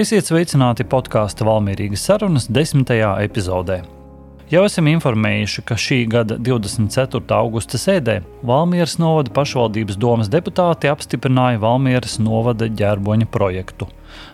Esiet 0.00 0.30
sveicināti 0.30 0.84
podkāstu 0.88 1.44
Valmīrīgas 1.44 2.06
sarunas 2.06 2.46
desmitajā 2.48 3.10
epizodē. 3.20 3.82
Jau 4.48 4.62
esam 4.64 4.86
informējuši, 4.88 5.64
ka 5.68 5.76
šī 5.76 5.98
gada 6.08 6.38
24. 6.40 7.20
augusta 7.36 7.76
sēdē 7.76 8.14
Valmieras 8.48 8.94
novada 9.02 9.34
pašvaldības 9.36 9.98
domas 10.00 10.30
deputāti 10.32 10.88
apstiprināja 10.88 11.60
Valmieras 11.60 12.16
novada 12.22 12.70
ģerboņa 12.80 13.28
projektu, 13.34 13.90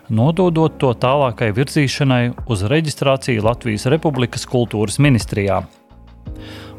nododot 0.07 0.77
to 0.79 0.93
tālākai 1.01 1.49
virzīšanai 1.57 2.21
uz 2.47 2.63
reģistrāciju 2.71 3.43
Latvijas 3.49 3.89
Republikas 3.91 4.47
kultūras 4.47 5.01
ministrijā. 5.03 5.65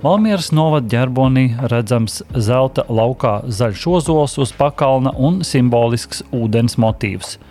Valmieras 0.01 0.48
novada 0.57 0.88
ģerbonī 0.95 1.51
redzams 1.74 2.23
zelta 2.32 2.87
laukā 2.88 3.43
zaļš 3.52 3.87
ozols 3.98 4.38
uz 4.41 4.57
pakalna 4.57 5.12
un 5.12 5.43
simbolisks 5.45 6.24
ūdens 6.32 6.80
motīvs– 6.80 7.37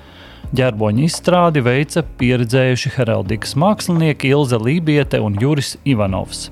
Ģerboņa 0.56 1.02
izstrādi 1.04 1.60
veica 1.60 2.06
pieredzējuši 2.20 2.94
heraldikas 2.96 3.52
mākslinieki 3.60 4.30
Ilze 4.32 4.56
Lībiete 4.62 5.20
un 5.20 5.34
Juris 5.42 5.74
Ivanovs. 5.84 6.46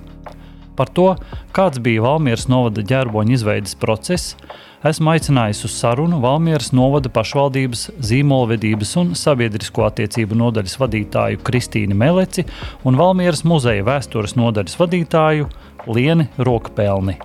Par 0.76 0.90
to, 0.92 1.14
kāds 1.56 1.80
bija 1.80 2.04
Valmieras 2.04 2.50
novada 2.52 2.84
ģerboņa 2.84 3.32
izveides 3.38 3.78
process, 3.80 4.34
esmu 4.84 5.14
aicinājis 5.14 5.64
uz 5.70 5.78
sarunu 5.80 6.20
Valmieras 6.26 6.74
novada 6.76 7.08
pašvaldības 7.16 7.86
zīmolvedības 8.04 8.92
un 9.00 9.14
sabiedrisko 9.16 9.86
attiecību 9.88 10.36
nodaļas 10.42 10.76
vadītāju 10.82 11.40
Kristīnu 11.48 11.96
Meleci 11.96 12.44
un 12.84 13.00
Valmieras 13.00 13.46
muzeja 13.48 13.88
vēstures 13.88 14.36
nodaļas 14.36 14.76
vadītāju 14.82 15.48
Lieni 15.88 16.28
Rokpelni. 16.36 17.16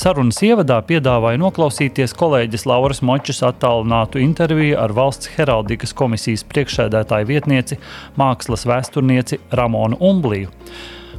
Sarunas 0.00 0.38
ievadā 0.40 0.78
piedāvāja 0.88 1.36
noklausīties 1.42 2.14
kolēģis 2.16 2.62
Lauras 2.64 3.02
Močas 3.04 3.42
attālinātu 3.44 4.22
interviju 4.24 4.78
ar 4.80 4.94
valsts 4.96 5.28
heraldikas 5.34 5.90
komisijas 5.92 6.40
priekšsēdētāju 6.48 7.26
vietnieci, 7.28 7.76
mākslas 8.16 8.62
vēsturnieci 8.70 9.36
Ramonu 9.60 9.98
Umbliju, 10.00 10.48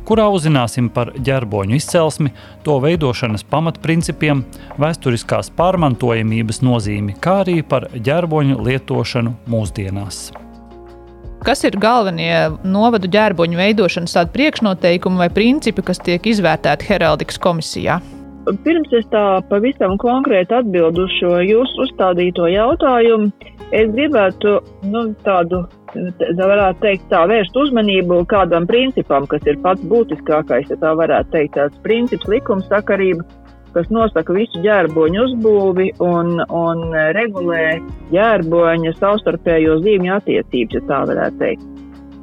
kurā 0.09 0.25
uzzināsim 0.33 0.87
par 0.95 1.11
ģerboņu 1.13 1.77
izcelsmi, 1.77 2.31
to 2.65 2.79
veidošanas 2.81 3.45
pamatprincipiem, 3.51 4.41
vēsturiskās 4.81 5.51
pārmantojamības 5.59 6.63
nozīmi, 6.65 7.19
kā 7.21 7.35
arī 7.43 7.59
par 7.61 7.85
ģerboņu 7.93 8.57
lietošanu 8.65 9.35
mūsdienās. 9.51 10.31
Kas 11.45 11.61
ir 11.69 11.77
galvenie 11.77 12.49
novadu 12.65 13.11
ģērboņu 13.13 13.61
veidošanas 13.61 14.17
priekšnoteikumi 14.33 15.21
vai 15.21 15.29
principi, 15.29 15.85
kas 15.85 16.01
tiek 16.01 16.25
izvērtēti 16.33 16.89
heraldikas 16.89 17.37
komisijā? 17.41 17.99
Pirms 18.41 18.93
es 18.97 19.05
tā 19.13 19.23
pavisam 19.51 19.99
konkrēti 20.01 20.55
atbildu 20.57 21.03
uz 21.05 21.11
šo 21.19 21.35
jūsu 21.45 21.83
uzstādīto 21.85 22.47
jautājumu, 22.49 23.29
es 23.69 23.91
gribētu 23.93 24.55
nu, 24.89 25.03
tādu, 25.21 25.59
tā 25.93 26.47
varētu 26.49 26.81
teikt, 26.81 27.05
tā 27.13 27.21
vērst 27.29 27.59
uzmanību 27.61 28.23
kādam 28.31 28.65
principam, 28.69 29.27
kas 29.29 29.45
ir 29.45 29.61
pats 29.61 29.85
būtiskākais, 29.85 30.73
ja 30.73 30.79
tā 30.81 30.95
varētu 30.97 31.35
teikt, 31.35 31.53
tāds 31.59 31.77
princips 31.85 32.25
likumsakarība, 32.33 33.27
kas 33.75 33.93
nosaka 33.93 34.33
visu 34.33 34.65
ģērboņu 34.65 35.25
uzbūvi 35.27 35.91
un, 36.01 36.39
un 36.41 36.85
regulē 37.13 37.65
ģērboņa 38.09 38.97
savstarpējo 38.97 39.77
zīmju 39.85 40.17
attiecības, 40.17 40.79
ja 40.79 40.87
tā 40.89 41.03
varētu 41.13 41.43
teikt. 41.45 41.67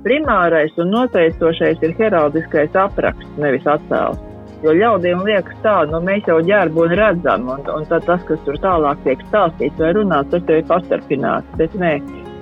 Primārais 0.03 0.75
un 0.83 0.91
noteicošais 0.95 1.85
ir 1.87 1.95
heraldiskais 1.99 2.75
apraksts, 2.75 3.39
nevis 3.39 3.71
attēls. 3.71 4.28
Jo 4.65 4.73
ļaudīm 4.75 5.21
liekas 5.23 5.59
tā, 5.63 5.75
nu 5.87 6.01
mēs 6.03 6.27
jau 6.27 6.41
ģērbuni 6.43 6.97
redzam, 6.99 7.47
un, 7.53 7.61
un 7.71 7.85
tas, 7.87 8.07
kas 8.09 8.41
tur 8.47 8.57
tālāk 8.59 9.05
tiek 9.05 9.21
stāstīts 9.29 9.79
vai 9.79 9.93
runāts, 9.95 10.33
tas 10.33 10.51
jau 10.51 10.57
ir 10.59 10.67
pastarpināts. 10.67 11.53
Bet 11.61 11.77
nē, 11.79 11.93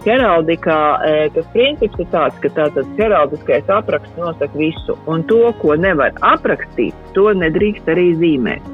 heraldikā 0.06 0.78
e, 1.04 1.12
tas 1.34 1.50
princips 1.52 2.00
ir 2.00 2.08
tāds, 2.14 2.38
ka 2.40 2.52
tātad 2.56 2.88
heraldiskais 2.96 3.68
apraksts 3.72 4.16
nosaka 4.20 4.56
visu, 4.56 4.96
un 5.12 5.26
to, 5.28 5.42
ko 5.60 5.76
nevar 5.76 6.16
aprakstīt, 6.24 6.96
to 7.12 7.28
nedrīkst 7.36 7.92
arī 7.92 8.12
zīmēt. 8.22 8.72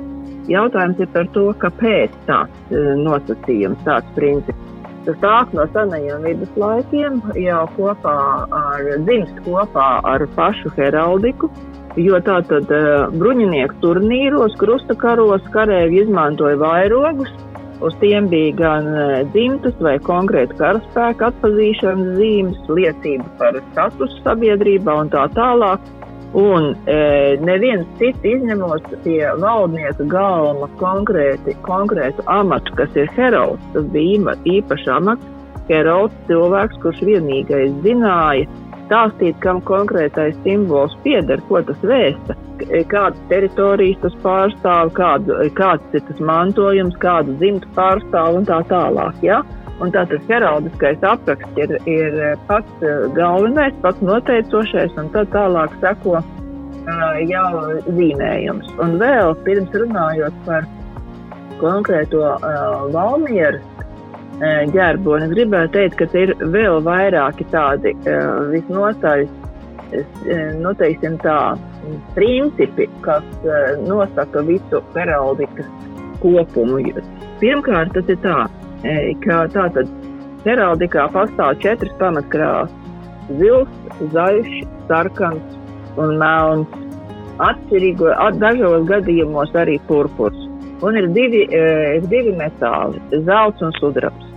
Jautājums 0.51 1.03
ir 1.03 1.11
par 1.15 1.27
to, 1.35 1.49
kāpēc 1.63 2.15
tāds 2.29 2.71
e, 2.71 2.85
nosacījums, 3.03 3.83
tāds 3.89 4.15
princips. 4.15 4.69
Tas 5.03 5.19
nāk 5.19 5.51
no 5.57 5.67
senajiem 5.75 6.23
viduslaikiem, 6.29 7.19
jau 7.43 7.63
kopā 7.75 8.17
ar 8.55 8.87
dzimst 9.03 9.41
kopā 9.43 9.89
ar 10.07 10.23
pašu 10.37 10.71
heraldiku, 10.77 11.51
Jo 12.01 12.19
tātad 12.25 12.71
uh, 12.73 13.11
bruņinieku 13.21 13.77
turnīros, 13.83 14.55
krustakaros 14.61 15.45
karēji 15.53 16.07
izmantoja 16.07 16.57
vairogus. 16.61 17.33
Uz 17.83 17.97
tiem 18.01 18.29
bija 18.33 18.55
gan 18.57 18.87
uh, 18.89 19.17
dzimtas 19.35 19.75
vai 19.85 19.99
konkrēti 20.07 20.57
karaspēka 20.61 21.29
atpazīšanas 21.33 22.15
zīmes, 22.17 22.63
liecība 22.71 23.27
par 23.41 23.59
statusu 23.73 24.23
sabiedrībā 24.23 24.95
un 25.05 25.13
tā 25.13 25.27
tālāk. 25.37 25.85
Un 26.33 26.71
e, 26.89 26.95
neviens 27.45 27.85
cits 28.01 28.25
izņemot 28.25 28.87
pie 29.05 29.21
valdnieka 29.37 30.07
galma 30.09 30.65
konkrēti, 30.81 31.53
konkrētu 31.67 32.25
amatu, 32.33 32.73
kas 32.79 32.97
ir 32.97 33.11
heralds. 33.19 33.67
Tas 33.75 33.85
bija 33.93 34.33
īpašs 34.49 34.89
amats, 34.95 35.29
heralds 35.69 36.17
cilvēks, 36.31 36.81
kurš 36.81 37.03
vienīgais 37.05 37.77
zināja, 37.85 38.49
stāstīt, 38.93 39.39
kam 39.41 39.63
konkrētais 39.65 40.37
simbols 40.45 40.93
pieder, 41.05 41.41
ko 41.49 41.63
tas 41.65 41.81
vēsta, 41.81 42.37
kādas 42.93 43.21
teritorijas 43.31 44.03
tas 44.03 44.17
pārstāv, 44.25 44.93
kādu, 44.99 45.39
kāds 45.57 45.97
ir 45.97 46.05
tas 46.09 46.21
mantojums, 46.21 46.99
kādu 47.01 47.33
dzimtu 47.41 47.69
pārstāv 47.77 48.37
un 48.37 48.49
tā 48.49 48.61
tālāk. 48.69 49.17
Ja? 49.25 49.41
Un 49.83 49.91
tātad 49.95 50.21
heraldiskais 50.29 51.01
apraksts 51.03 51.59
ir, 51.59 51.73
ir 51.91 52.19
pats 52.47 52.85
eh, 52.85 53.09
galvenais, 53.17 53.75
pats 53.83 54.05
noteicošais, 54.05 54.93
un 55.01 55.09
tad 55.15 55.33
tālāk 55.33 55.73
seko 55.83 56.21
uh, 56.21 57.17
jau 57.27 57.49
zīmējums. 57.89 58.69
Un 58.85 59.01
vēl 59.01 59.35
pirms 59.49 59.75
runājot 59.83 60.37
par 60.47 60.69
konkrēto 61.65 62.29
uh, 62.37 62.85
Valmieras 62.95 63.82
ģērboni. 64.43 65.29
Es 65.29 65.35
gribētu 65.37 65.73
teikt, 65.77 65.97
ka 66.01 66.07
ir 66.19 66.35
vēl 66.41 66.81
vairāki 66.83 67.47
tādi 67.53 67.95
visnotaļ, 68.51 69.25
nu, 70.63 70.73
teiksim 70.81 71.19
tā, 71.23 71.39
principi, 72.17 72.89
kas 73.05 73.27
nosaka 73.87 74.43
visu 74.49 74.83
heraldikas 74.97 75.69
kopumu. 76.23 76.81
Pirmkārt, 77.43 77.95
tas 77.95 78.11
ir 78.11 78.19
tā, 78.25 78.39
ka 79.23 79.41
tātad 79.55 79.91
heraldikā 80.47 81.07
pastāv 81.15 81.61
četras 81.63 81.95
pamatkrāsas- 82.01 82.73
zils, 83.39 83.71
zaļš, 84.15 84.63
sarkans 84.89 85.59
un 85.97 86.19
melns. 86.19 86.81
Atšķirīgo, 87.43 88.11
dažos 88.39 88.83
gadījumos 88.91 89.55
arī 89.57 89.79
purpurs. 89.87 90.39
Un 90.83 90.97
ir 90.99 91.07
divi, 91.15 91.47
ir 91.53 92.03
divi 92.11 92.35
metāli- 92.37 93.01
zelts 93.29 93.63
un 93.63 93.73
sudrabs. 93.79 94.32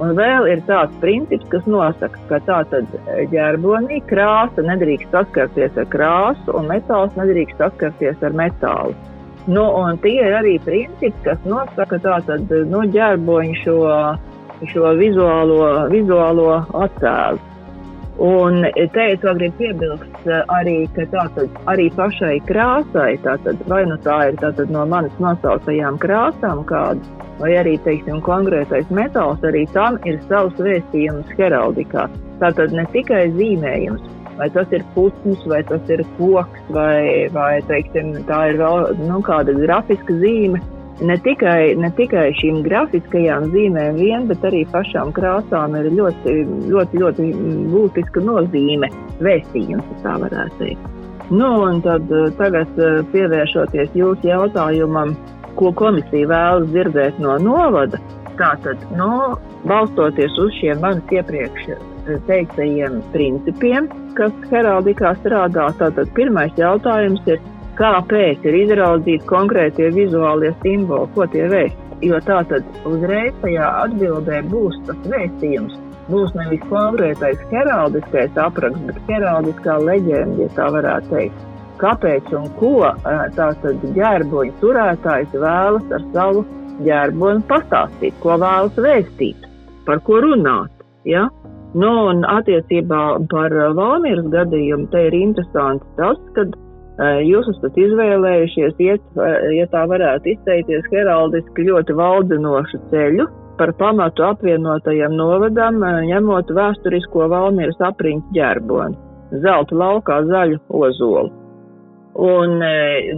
Un 0.00 0.14
vēl 0.16 0.46
ir 0.48 0.62
tāds 0.64 0.94
princips, 1.02 1.44
kas 1.52 1.66
nosaka, 1.68 2.20
ka 2.30 2.38
tātad 2.46 2.88
ģerbonī 3.32 3.98
krāsa 4.08 4.64
nedrīkst 4.64 5.12
saskarties 5.12 5.76
ar 5.76 5.88
krāsu, 5.92 6.54
un 6.56 6.70
metāls 6.70 7.12
nedrīkst 7.20 7.60
saskarties 7.60 8.24
ar 8.24 8.36
metālu. 8.38 8.96
Nu, 9.50 9.66
tie 10.00 10.16
ir 10.22 10.38
arī 10.38 10.56
principi, 10.64 11.12
kas 11.24 11.44
nosaka 11.48 12.00
tātad, 12.00 12.48
nu, 12.72 12.82
ģerboņu 12.96 13.60
šo, 13.60 13.76
šo 14.72 14.96
vizuālo, 15.00 15.60
vizuālo 15.92 16.48
attēlu. 16.86 17.49
Un 18.20 18.66
te 18.76 19.04
es 19.14 19.22
vēl 19.24 19.38
gribu 19.38 19.56
piebilst 19.62 20.26
eh, 20.28 20.42
arī, 20.52 20.74
ka 20.92 21.06
tātad 21.08 21.54
arī 21.72 21.86
pašai 21.96 22.34
krāsai, 22.44 23.14
tātad 23.24 23.62
vai 23.70 23.80
nu 23.88 23.96
tā 24.04 24.18
ir 24.28 24.36
tātad 24.42 24.68
no 24.74 24.82
manas 24.88 25.14
nosauctajām 25.24 25.96
krāsām 26.02 26.60
kāda, 26.68 27.00
vai 27.38 27.54
arī, 27.62 27.78
teiksim, 27.86 28.20
konkrētais 28.26 28.92
metāls, 28.92 29.40
arī 29.48 29.64
tam 29.72 29.96
ir 30.04 30.20
savs 30.28 30.60
vēstījums 30.60 31.32
heraldikā. 31.38 32.10
Tātad 32.42 32.76
ne 32.76 32.84
tikai 32.92 33.22
zīmējums, 33.38 34.04
vai 34.36 34.50
tas 34.52 34.68
ir 34.76 34.84
putns, 34.92 35.40
vai 35.48 35.62
tas 35.72 35.88
ir 35.88 36.04
koks, 36.18 36.68
vai, 36.76 37.30
vai 37.32 37.54
teiksim, 37.72 38.12
tā 38.28 38.42
ir 38.52 38.60
vēl 38.60 39.00
nu, 39.00 39.22
kāda 39.24 39.56
grafiska 39.56 40.20
zīme, 40.20 40.60
ne 41.00 41.16
tikai, 41.24 41.74
ne 41.80 41.90
tikai 41.96 42.28
šīm 42.38 42.62
grafiskajām 42.66 43.50
zīmēm 43.54 43.98
vien, 44.00 44.28
bet 44.30 44.44
arī 44.46 44.62
pašām 44.72 45.12
krāsām 45.16 45.76
ir 45.80 45.90
ļoti, 45.96 46.36
ļoti, 46.70 47.02
ļoti 47.02 47.28
būtiska 47.72 48.24
nozīme, 48.24 48.90
vēstījums, 49.24 50.00
tā 50.04 50.16
varētu 50.22 50.62
teikt. 50.62 50.88
Nu, 51.30 51.80
tad 51.84 52.10
eh, 52.10 52.30
tagad 52.38 52.80
eh, 52.82 52.96
pievēršoties 53.12 53.94
jūsu 53.94 54.32
jautājumam, 54.32 55.14
ko 55.54 55.70
komisija 55.78 56.26
vēlas 56.30 56.66
dzirdēt 56.72 57.20
no 57.22 57.36
novada, 57.42 58.00
tātad, 58.40 58.82
nu, 58.98 59.36
balstoties 59.68 60.34
uz 60.42 60.50
šiem 60.58 60.82
manis 60.82 61.14
iepriekš 61.14 61.68
eh, 61.76 61.84
teiktajiem 62.26 62.98
principiem, 63.14 63.86
kas 64.18 64.34
heraldikā 64.50 65.14
strādā, 65.20 65.68
tātad 65.78 66.10
pirmais 66.18 66.58
jautājums 66.58 67.22
ir, 67.30 67.38
kāpēc 67.80 68.44
ir 68.44 68.56
izraudzīti 68.64 69.28
konkrētie 69.30 69.88
vizuālie 69.96 70.52
simboli, 70.64 71.08
ko 71.14 71.26
tie 71.32 71.46
vēst. 71.52 71.86
Jo 72.04 72.16
tā 72.24 72.40
tad 72.48 72.64
uzreiz 72.88 73.34
tajā 73.42 73.68
atbildē 73.84 74.40
būs 74.52 74.76
tas 74.88 75.00
vēstījums. 75.12 75.78
būs 76.10 76.32
nevis 76.34 76.62
konkrētais 76.66 77.42
heraldiskais 77.52 78.38
apraksts, 78.44 78.82
bet 78.88 78.96
heraldiskā 79.06 79.76
leģenda, 79.78 80.42
ja 80.42 80.48
tā 80.56 80.66
varētu 80.74 81.12
teikt. 81.12 81.44
Kāpēc 81.78 82.32
un 82.34 82.48
ko 82.58 82.72
tātad 83.36 83.84
ģērboņa 83.94 84.56
turētājs 84.60 85.36
vēlas 85.44 85.94
ar 85.96 86.02
savu 86.16 86.42
ģērboni 86.84 87.46
pastāstīt, 87.52 88.16
ko 88.24 88.40
vēlas 88.42 88.80
vēstīt, 88.88 89.46
par 89.86 90.02
ko 90.08 90.18
runāt. 90.24 90.72
Ja? 91.08 91.28
Nu, 91.78 91.92
un 92.10 92.24
attiecībā 92.26 93.04
par 93.30 93.54
Valmīras 93.78 94.26
gadījumu 94.34 94.90
te 94.90 95.06
ir 95.06 95.16
interesants 95.20 95.86
tas, 96.00 96.18
ka 96.34 96.48
jūs 97.00 97.48
esat 97.54 97.76
izvēlējušies 97.80 98.80
iet, 98.84 99.04
ja 99.56 99.66
tā 99.72 99.84
varētu 99.88 100.34
izteikties, 100.34 100.88
heraldiski 100.92 101.68
ļoti 101.70 101.96
valdinošu 101.96 102.80
ceļu 102.92 103.28
par 103.60 103.72
pamatu 103.80 104.24
apvienotajam 104.24 105.12
novadam, 105.16 105.82
ņemot 106.08 106.52
vēsturisko 106.56 107.28
Valmīras 107.32 107.80
apriņķu 107.90 108.36
ģerboni, 108.36 108.96
zelta 109.44 109.76
laukā 109.76 110.22
zaļu 110.30 110.60
ozolu. 110.68 111.28
Un, 112.20 112.56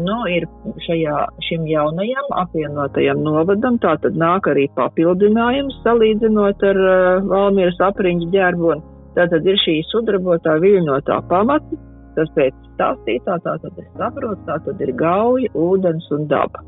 nu, 0.05 0.17
ir 0.29 0.45
šajā, 0.85 1.21
šim 1.47 1.63
jaunajam 1.67 2.27
apvienotajam 2.43 3.23
novadam, 3.25 3.79
tā 3.81 3.95
tad 4.03 4.19
nāk 4.21 4.51
arī 4.53 4.67
papildinājums 4.77 5.79
salīdzinot 5.87 6.67
ar 6.69 6.81
uh, 6.83 7.31
Valmieras 7.31 7.81
apriņķu 7.89 8.29
ģerboni. 8.35 8.85
Tātad 9.17 9.49
ir 9.49 9.59
šī 9.65 9.79
sudrabotā 9.89 10.59
viļņotā 10.61 11.19
pamata, 11.31 11.81
tas 12.17 12.31
pēc 12.37 12.55
stāstītā, 12.75 13.39
tātad 13.47 13.81
es 13.81 13.89
saprotu, 13.97 14.39
tātad 14.49 14.85
ir 14.85 14.95
gauja, 14.99 15.51
ūdens 15.55 16.09
un 16.15 16.29
daba. 16.31 16.65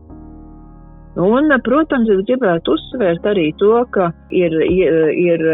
Un, 1.14 1.52
protams, 1.62 2.08
es 2.10 2.24
gribētu 2.26 2.74
uzsvērt 2.74 3.26
arī 3.30 3.52
to, 3.60 3.76
ka 3.94 4.08
ir, 4.34 4.54
ir, 4.66 5.44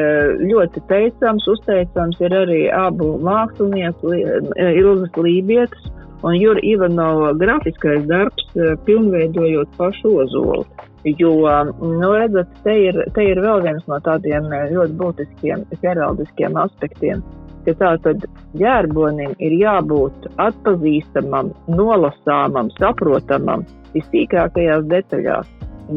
ļoti 0.40 0.80
teicams, 0.88 1.44
uzteicams 1.52 2.16
ir 2.24 2.32
arī 2.32 2.62
abu 2.72 3.18
mākslinieku, 3.20 4.14
Ilzas 4.56 5.18
Lībietas 5.20 5.90
un 6.22 6.36
Jura 6.36 6.60
Ivanova 6.62 7.32
grafiskais 7.32 8.06
darbs, 8.06 8.44
eh, 8.54 8.76
pilnveidojot 8.84 9.68
pašu 9.76 10.16
ozolu. 10.22 10.64
Jo, 11.04 11.32
nu, 11.80 12.12
redzat, 12.12 12.48
te 12.64 12.74
ir, 12.84 12.96
te 13.14 13.24
ir 13.24 13.40
vēl 13.40 13.62
viens 13.64 13.86
no 13.88 14.00
tādiem 14.04 14.52
eh, 14.52 14.68
ļoti 14.74 14.96
būtiskiem 15.00 15.64
heraldiskiem 15.82 16.56
aspektiem, 16.60 17.22
ka 17.66 17.74
tā 17.80 17.92
tad 18.04 18.26
ģērbonim 18.60 19.36
ir 19.38 19.56
jābūt 19.60 20.28
atpazīstamam, 20.42 21.52
nolasāmam, 21.70 22.70
saprotamam 22.78 23.66
visīkākajās 23.94 24.86
detaļās. 24.90 25.48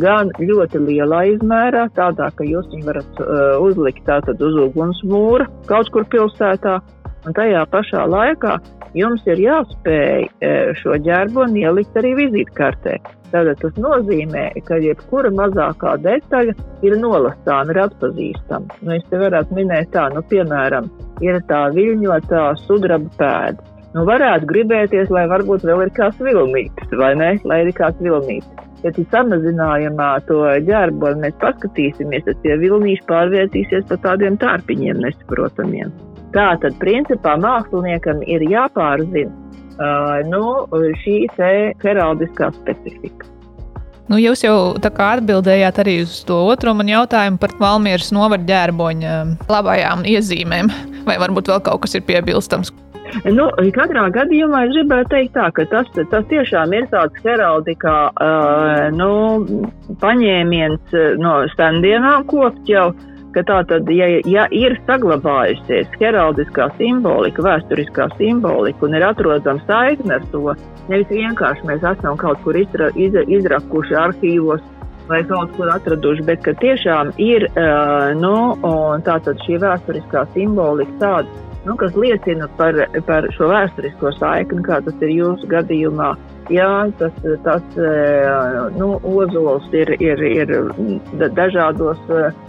Gan 0.02 0.32
ļoti 0.42 0.80
lielā 0.88 1.20
izmērā, 1.36 1.86
tādā, 1.94 2.32
ka 2.34 2.46
jūs 2.48 2.66
viņu 2.72 2.88
varat 2.88 3.20
uh, 3.22 3.60
uzlikt 3.62 4.02
tātad 4.08 4.42
uz 4.42 4.56
uguns 4.66 5.04
mūra 5.06 5.46
kaut 5.70 5.92
kur 5.94 6.08
pilsētā, 6.10 6.80
un 7.28 7.36
tajā 7.38 7.62
pašā 7.70 8.08
laikā 8.10 8.58
jums 8.98 9.26
ir 9.30 9.42
jāspēj 9.42 10.26
e, 10.26 10.54
šo 10.82 10.98
ģerboni 11.06 11.66
ielikt 11.66 11.98
arī 12.00 12.14
vizītkartē. 12.24 12.98
Tātad 13.34 13.58
tas 13.64 13.78
nozīmē, 13.82 14.44
ka 14.68 14.78
jebkura 14.78 15.32
mazākā 15.34 15.96
detaļa 16.04 16.54
ir 16.86 16.96
nolasāma, 17.02 17.74
ir 17.74 17.80
atpazīstama. 17.88 18.78
Nu, 18.86 18.94
es 18.94 19.08
te 19.10 19.18
varētu 19.18 19.58
minēt 19.58 19.90
tā, 19.96 20.04
nu, 20.14 20.22
piemēram, 20.30 20.92
ir 21.26 21.40
tā 21.50 21.64
viļņotā 21.74 22.44
sudraba 22.68 23.10
pēda. 23.18 23.66
Nu, 23.96 24.06
varētu 24.06 24.50
gribēties, 24.50 25.10
lai 25.14 25.26
varbūt 25.34 25.66
vēl 25.66 25.88
ir 25.88 25.94
kāds 25.98 26.22
vilnītis, 26.22 26.94
vai 27.02 27.12
ne, 27.18 27.34
lai 27.50 27.64
ir 27.66 27.74
kāds 27.78 28.06
vilnītis. 28.06 28.70
Ja 28.86 28.92
tu 28.94 29.06
samazinājumā 29.10 30.12
to 30.30 30.42
ģērboni 30.70 31.26
mēs 31.26 31.38
paskatīsimies, 31.42 32.28
tad 32.28 32.42
tie 32.46 32.58
vilnīši 32.62 33.06
pārvērtīsies 33.10 33.88
par 33.90 34.02
tādiem 34.06 34.38
tārpiņiem 34.42 35.02
nesaprotamiem. 35.08 35.94
Tā 36.34 36.52
tad, 36.62 36.78
principā, 36.82 37.34
māksliniekam 37.42 38.22
ir 38.30 38.46
jāpārzina 38.50 39.43
nu, 40.30 40.44
šī 41.04 41.18
heraldiskā 41.84 42.52
specifika. 42.62 43.30
Nu, 44.12 44.20
jūs 44.20 44.44
jau 44.44 44.76
atbildējāt 44.84 45.80
arī 45.80 45.94
uz 46.04 46.18
to 46.28 46.36
otro 46.52 46.74
man 46.76 46.90
jautājumu 46.92 47.40
par 47.40 47.54
Valmieras 47.60 48.12
novada 48.14 48.44
ģērboņa 48.50 49.14
labajām 49.50 50.04
iezīmēm. 50.06 50.72
Vai 51.08 51.16
varbūt 51.22 51.50
vēl 51.52 51.62
kaut 51.64 51.86
kas 51.86 51.96
ir 51.96 52.04
piebilstams? 52.08 52.74
Nu, 53.30 53.46
katrā 53.76 54.08
gadījumā 54.14 54.66
es 54.68 54.74
gribēju 54.74 55.08
teikt, 55.12 55.34
tā, 55.36 55.48
ka 55.56 55.66
tas, 55.72 55.90
tas 56.12 56.28
tiešām 56.32 56.74
ir 56.74 56.88
tāds 56.92 57.26
heraldikā 57.26 57.98
uh, 58.10 58.90
nu, 58.96 59.10
paņēmiens 60.02 60.96
no 61.22 61.36
standienām 61.54 62.26
kopt 62.32 62.72
jau. 62.72 62.90
Uh, 62.92 63.13
ka 63.36 63.44
tā 63.48 63.60
tad, 63.70 63.90
ja, 63.92 64.08
ja 64.30 64.46
ir 64.56 64.76
saglabājusies 64.88 65.94
heraldiskā 66.02 66.70
simbolika, 66.80 67.44
vēsturiskā 67.46 68.10
simbolika 68.18 68.88
un 68.88 68.98
ir 68.98 69.06
atrodama 69.08 69.64
saikne 69.68 70.20
ar 70.20 70.28
to, 70.34 70.56
nevis 70.92 71.12
vienkārši 71.12 71.68
mēs 71.70 71.86
esam 71.94 72.20
kaut 72.22 72.42
kur 72.46 72.58
izra, 72.60 72.92
iz, 73.00 73.18
izrakuši 73.38 73.98
arhīvos 74.06 74.64
vai 75.10 75.24
kaut 75.28 75.52
kur 75.58 75.72
atraduši, 75.74 76.26
bet 76.28 76.44
ka 76.46 76.54
tiešām 76.62 77.12
ir 77.22 77.48
uh, 77.52 78.12
nu, 78.20 78.36
tātad 79.08 79.42
šī 79.44 79.60
vēsturiskā 79.64 80.28
simbolika 80.36 80.96
tāda, 81.02 81.42
nu, 81.68 81.76
kas 81.80 81.96
liecina 82.00 82.48
par, 82.60 82.78
par 83.08 83.28
šo 83.36 83.50
vēsturisko 83.52 84.14
saikni, 84.20 84.64
kā 84.66 84.80
tas 84.86 85.04
ir 85.04 85.12
jūsu 85.18 85.50
gadījumā 85.52 86.14
Jā, 86.52 86.90
tas, 87.00 87.14
tas 87.46 87.78
nu, 88.76 88.90
ozols 89.08 89.68
ir, 89.72 89.94
ir, 90.04 90.20
ir 90.28 90.52
dažādos 91.38 92.02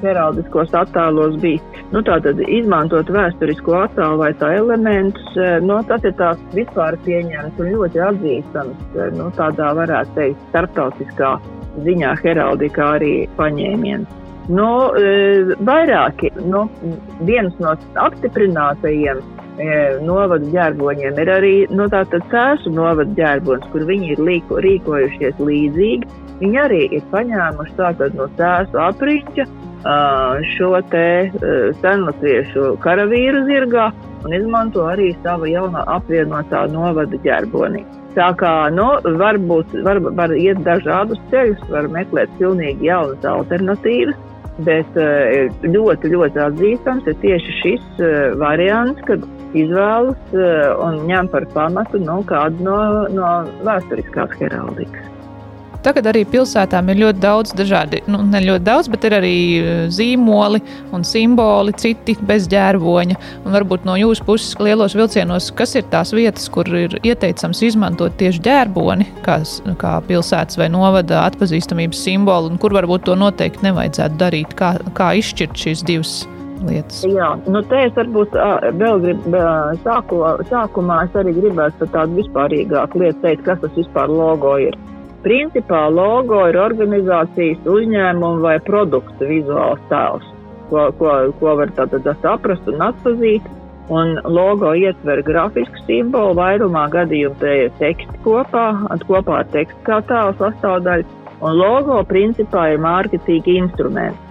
heraldiskos 0.03 0.75
attēlos 0.75 1.37
bijis. 1.43 1.63
Nu, 1.93 2.03
tātad 2.07 2.41
izmantot 2.43 3.13
vēsturisko 3.15 3.77
attēlu 3.85 4.19
vai 4.25 4.33
tā 4.41 4.51
elementus, 4.59 5.39
nu, 5.63 5.79
tas 5.87 6.03
ir 6.07 6.17
tās 6.19 6.41
vispār 6.57 6.99
pieņemts 7.07 7.63
un 7.63 7.71
ļoti 7.77 8.03
atzīstams, 8.09 8.99
nu, 9.15 9.31
tādā 9.39 9.71
varētu 9.79 10.19
teikt, 10.19 10.43
starptautiskā 10.51 11.37
ziņā 11.87 12.17
heraldikā 12.25 12.91
arī 12.99 13.15
paņēmiens. 13.39 14.21
Nu, 14.55 14.69
vairāki, 15.65 16.35
nu, 16.45 16.67
viens 17.25 17.55
no 17.63 17.79
apstiprinātajiem 18.03 19.23
novadu 20.03 20.51
ģērboņiem 20.51 21.19
ir 21.23 21.31
arī 21.31 21.55
nu, 21.71 21.87
cēsu 21.91 22.73
novadu 22.75 23.15
ģērbonis, 23.19 23.71
kur 23.73 23.87
viņi 23.87 24.15
ir 24.15 24.23
līko, 24.29 24.59
rīkojušies 24.65 25.39
līdzīgi. 25.39 26.23
Viņi 26.41 26.59
arī 26.59 26.81
ir 26.97 27.05
paņēmuši 27.13 27.77
tātad 27.79 28.17
no 28.19 28.27
cēsu 28.39 28.81
apriņķa 28.83 29.47
šo 30.55 30.71
te 30.91 31.07
senlatviešu 31.83 32.75
karavīru 32.81 33.45
zirgā 33.47 33.91
un 34.25 34.33
izmanto 34.33 34.87
arī 34.89 35.13
savu 35.23 35.51
jaunā 35.51 35.85
apvienotā 35.87 36.65
novada 36.73 37.21
ģērboni. 37.27 37.85
Tā 38.15 38.31
kā 38.39 38.71
nu, 38.73 38.87
varbūt 39.21 39.75
var, 39.85 40.01
var 40.17 40.33
iet 40.39 40.63
dažādus 40.65 41.21
ceļus, 41.31 41.61
var 41.69 41.91
meklēt 41.93 42.31
pilnīgi 42.39 42.89
jaunas 42.89 43.27
alternatīvas, 43.27 44.17
bet 44.63 44.99
ļoti, 45.67 46.13
ļoti 46.13 46.39
atzīstams 46.45 47.09
ir 47.11 47.17
tieši 47.25 47.55
šis 47.63 48.05
variants, 48.39 49.03
kad 49.09 49.25
izvēlas 49.55 50.35
eh, 50.35 50.71
un 50.83 51.03
ņem 51.09 51.31
par 51.33 51.47
pamatu 51.55 52.01
nu, 52.03 52.21
kādu 52.29 52.67
no, 52.67 52.79
no 53.15 53.33
vēsturiskās 53.67 54.39
heraldikas. 54.41 55.14
Tagad 55.85 56.07
arī 56.09 56.23
pilsētām 56.25 56.89
ir 56.89 57.01
ļoti 57.03 57.21
daudz 57.21 57.53
dažādi, 57.59 58.01
nu, 58.09 58.23
ne 58.25 58.41
ļoti 58.41 58.65
daudz, 58.65 58.89
bet 58.89 59.05
ir 59.05 59.19
arī 59.19 59.35
eh, 59.61 59.73
zīmoli 59.93 60.63
un 60.97 61.05
simboli, 61.05 61.75
citi 61.77 62.17
bez 62.25 62.49
ģērboņa. 62.53 63.19
Un 63.45 63.53
varbūt 63.53 63.85
no 63.85 63.99
jūsu 64.01 64.25
puses 64.25 64.55
lielos 64.65 64.97
vilcienos, 64.97 65.51
kas 65.59 65.77
ir 65.77 65.85
tās 65.93 66.15
vietas, 66.17 66.49
kur 66.53 66.71
ir 66.73 66.97
ieteicams 67.05 67.61
izmantot 67.69 68.17
tieši 68.21 68.41
ģērboni, 68.47 69.11
kā, 69.27 69.43
kā 69.81 69.99
pilsētas 70.09 70.57
vai 70.61 70.71
novada 70.73 71.27
atpazīstamības 71.27 72.01
simbolu, 72.07 72.55
un 72.55 72.61
kur 72.63 72.73
varbūt 72.77 73.05
to 73.11 73.19
noteikti 73.21 73.69
nevajadzētu 73.69 74.21
darīt, 74.25 74.57
kā, 74.57 74.79
kā 74.97 75.13
izšķirt 75.21 75.61
šīs 75.67 75.85
divas 75.85 76.15
lietas? 76.65 77.03
Jā, 77.05 77.35
nu 77.45 77.61
te 77.69 77.85
es 77.91 77.93
varbūt 77.99 78.41
vēl 78.81 79.05
gribu, 79.05 79.37
sāku, 79.85 80.25
sākumā 80.49 81.03
es 81.11 81.21
arī 81.21 81.37
gribētu 81.37 81.93
tādu 81.93 82.23
vispārīgāku 82.23 83.05
lietu 83.05 83.25
teikt, 83.27 83.45
kas 83.51 83.61
tas 83.67 83.77
vispār 83.77 84.09
logo 84.09 84.57
ir. 84.71 84.81
Principā 85.25 85.87
logo 85.89 86.43
ir 86.51 86.59
organizācijas 86.61 87.69
uzņēmuma 87.75 88.43
vai 88.45 88.55
produkta 88.67 89.29
vizuāls 89.29 89.81
tēls, 89.89 90.27
ko, 90.71 90.89
ko, 90.99 91.13
ko 91.41 91.55
var 91.61 91.73
tātad 91.79 92.09
saprast 92.23 92.69
un 92.71 92.85
atpazīt. 92.91 93.53
Un 93.93 94.15
logo 94.33 94.71
ietver 94.81 95.21
grafisku 95.25 95.83
simbolu, 95.85 96.39
vairumā 96.39 96.87
gadījumu 96.93 97.37
te 97.43 97.51
ir 97.67 97.73
teksti 97.81 98.21
kopā, 98.25 98.69
kopā 99.05 99.43
ar 99.43 99.51
tekstu 99.53 99.81
kā 99.85 100.01
tēla 100.09 100.33
sastāvdaļa. 100.41 101.23
Un 101.45 101.59
logo 101.59 101.99
principā 102.09 102.71
ir 102.73 102.81
mārketinga 102.81 103.59
instruments 103.61 104.25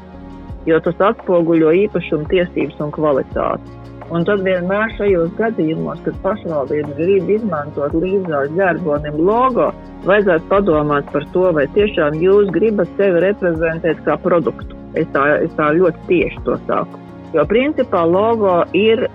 jo 0.69 0.79
tas 0.83 1.01
atspoguļo 1.12 1.73
īpašumu 1.83 2.27
tiesības 2.31 2.79
un 2.83 2.91
kvalitāti. 2.95 3.79
Un 4.13 4.25
tad 4.27 4.43
vienmēr 4.46 4.91
šajos 4.93 5.32
gadījumos, 5.39 6.01
kad 6.05 6.17
pašvaldība 6.22 6.91
grib 7.00 7.32
izmantot 7.34 7.96
līdzās 7.98 8.51
ģērbonim 8.53 9.17
logo, 9.17 9.72
vajadzētu 10.05 10.50
padomāt 10.51 11.10
par 11.15 11.25
to, 11.34 11.48
vai 11.58 11.63
tiešām 11.74 12.20
jūs 12.22 12.51
gribat 12.53 12.91
sevi 13.00 13.24
reprezentēt 13.24 14.03
kā 14.05 14.20
produktu. 14.22 14.77
Es 15.00 15.10
tā, 15.15 15.25
es 15.41 15.55
tā 15.58 15.72
ļoti 15.74 16.05
tieši 16.12 16.46
to 16.46 16.60
saku. 16.67 17.01
Jo 17.34 17.48
principā 17.50 18.03
logo 18.05 18.60
ir 18.77 19.08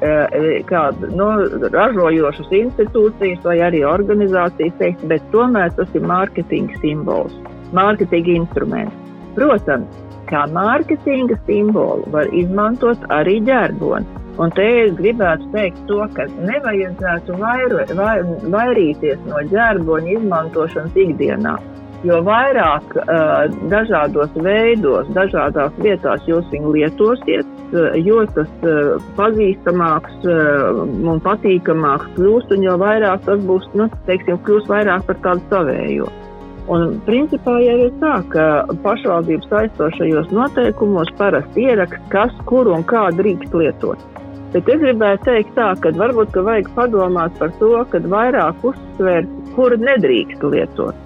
kāda 0.67 1.12
nu, 1.14 1.28
ražojošas 1.71 2.50
institūcijas 2.64 3.45
vai 3.47 3.61
arī 3.69 3.85
organizācijas, 3.87 4.75
teikt, 4.81 5.07
bet 5.07 5.23
tomēr 5.31 5.71
tas 5.78 5.95
ir 5.95 6.02
mārketinga 6.11 6.81
simbols, 6.83 7.37
mārketinga 7.78 8.35
instruments. 8.40 9.11
Protams, 9.38 10.02
kā 10.26 10.49
mārketinga 10.50 11.38
simbolu 11.47 12.11
var 12.11 12.35
izmantot 12.35 13.07
arī 13.14 13.38
ģerboni. 13.47 14.26
Un 14.38 14.52
te 14.54 14.64
es 14.85 14.92
gribētu 14.99 15.49
teikt 15.50 15.80
to, 15.90 16.04
ka 16.14 16.28
nevajadzētu 16.37 17.38
vairu, 17.40 17.80
vai, 17.99 18.14
vairīties 18.54 19.25
no 19.26 19.42
ģērboņa 19.50 20.14
izmantošanas 20.14 20.99
ikdienā. 21.07 21.57
Jo 22.07 22.21
vairāk 22.23 22.92
uh, 22.95 23.49
dažādos 23.73 24.37
veidos, 24.38 25.09
dažādās 25.16 25.75
vietās 25.83 26.23
jūs 26.30 26.47
viņu 26.52 26.76
lietosiet, 26.76 27.49
uh, 27.73 27.97
jo 27.99 28.21
tas 28.37 28.52
uh, 28.62 29.09
pazīstamāks 29.18 30.28
uh, 30.30 30.78
un 30.87 31.18
patīkamāks 31.25 32.14
kļūst, 32.14 32.54
un 32.54 32.68
jo 32.68 32.76
vairāk 32.78 33.26
tas 33.26 33.42
būs, 33.50 33.66
nu, 33.75 33.88
teiksim, 34.07 34.38
kļūst 34.47 34.71
vairāk 34.71 35.09
par 35.11 35.18
tādu 35.26 35.42
savējo. 35.50 36.07
Un 36.71 36.99
principā 37.09 37.57
jau 37.64 37.75
ir 37.88 37.92
tā, 37.99 38.14
ka 38.30 38.47
pašvaldības 38.85 39.50
aizstošajos 39.64 40.30
noteikumos 40.37 41.11
parasti 41.18 41.66
ierakst, 41.66 42.07
kas, 42.12 42.35
kur 42.47 42.71
un 42.71 42.87
kā 42.87 43.09
drīkst 43.18 43.57
lietot. 43.57 44.07
Bet 44.52 44.69
es 44.73 44.81
gribēju 44.81 45.21
teikt 45.26 45.50
tā, 45.59 45.73
ka 45.83 45.93
varbūt 45.93 46.31
ka 46.33 46.43
vajag 46.47 46.71
padomāt 46.76 47.35
par 47.40 47.52
to, 47.61 47.75
ka 47.93 48.00
vairāk 48.00 48.64
uzsvērt, 48.64 49.35
kur 49.52 49.76
nedrīkst 49.76 50.47
lietot. 50.55 51.05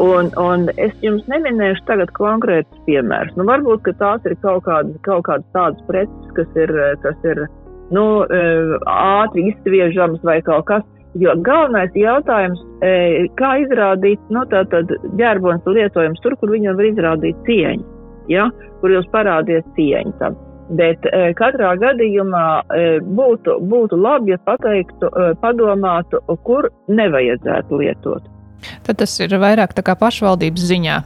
Un, 0.00 0.30
un 0.38 0.68
es 0.78 0.94
jums 1.04 1.26
neminēšu 1.28 1.82
tagad 1.88 2.12
konkrētus 2.16 2.80
piemērus. 2.86 3.34
Nu, 3.36 3.44
varbūt, 3.48 3.90
tās 4.00 4.24
ir 4.24 4.36
kaut 4.40 4.64
kādas, 4.68 4.96
kaut 5.04 5.26
kādas 5.26 5.46
tādas 5.56 5.84
preces, 5.90 6.32
kas 6.36 6.58
ir, 6.62 6.72
kas 7.04 7.28
ir 7.28 7.42
nu, 7.92 8.06
eh, 8.24 8.74
ātri 8.86 9.50
izsviežamas 9.50 10.24
vai 10.24 10.40
kaut 10.46 10.68
kas. 10.70 10.86
Jo 11.20 11.34
galvenais 11.42 11.92
jautājums, 11.98 12.60
eh, 12.86 13.26
kā 13.36 13.56
izrādīt, 13.66 14.20
nu, 14.30 14.46
ģērbons 15.20 15.66
lietojums 15.66 16.22
tur, 16.22 16.36
kur 16.36 16.54
viņam 16.54 16.76
var 16.78 16.86
izrādīt 16.86 17.36
cieņu, 17.44 17.84
ja, 18.28 18.48
kur 18.80 18.90
jūs 18.94 19.10
parādiet 19.10 19.66
cieņu 19.76 20.14
tam. 20.22 20.38
Bet 20.70 21.06
e, 21.08 21.30
katrā 21.38 21.72
gadījumā 21.80 22.44
e, 22.62 22.82
būtu, 23.02 23.56
būtu 23.70 23.96
labi, 23.98 24.34
ja 24.34 24.38
pateiktu, 24.46 25.08
e, 25.10 25.32
padomātu, 25.42 26.20
kur 26.46 26.70
nevajadzētu 26.86 27.80
lietot. 27.80 28.28
Tad 28.84 29.00
tas 29.00 29.14
ir 29.24 29.34
vairāk 29.40 29.72
tā 29.74 29.82
kā 29.82 29.96
pašvaldības 29.98 30.66
ziņā 30.70 30.96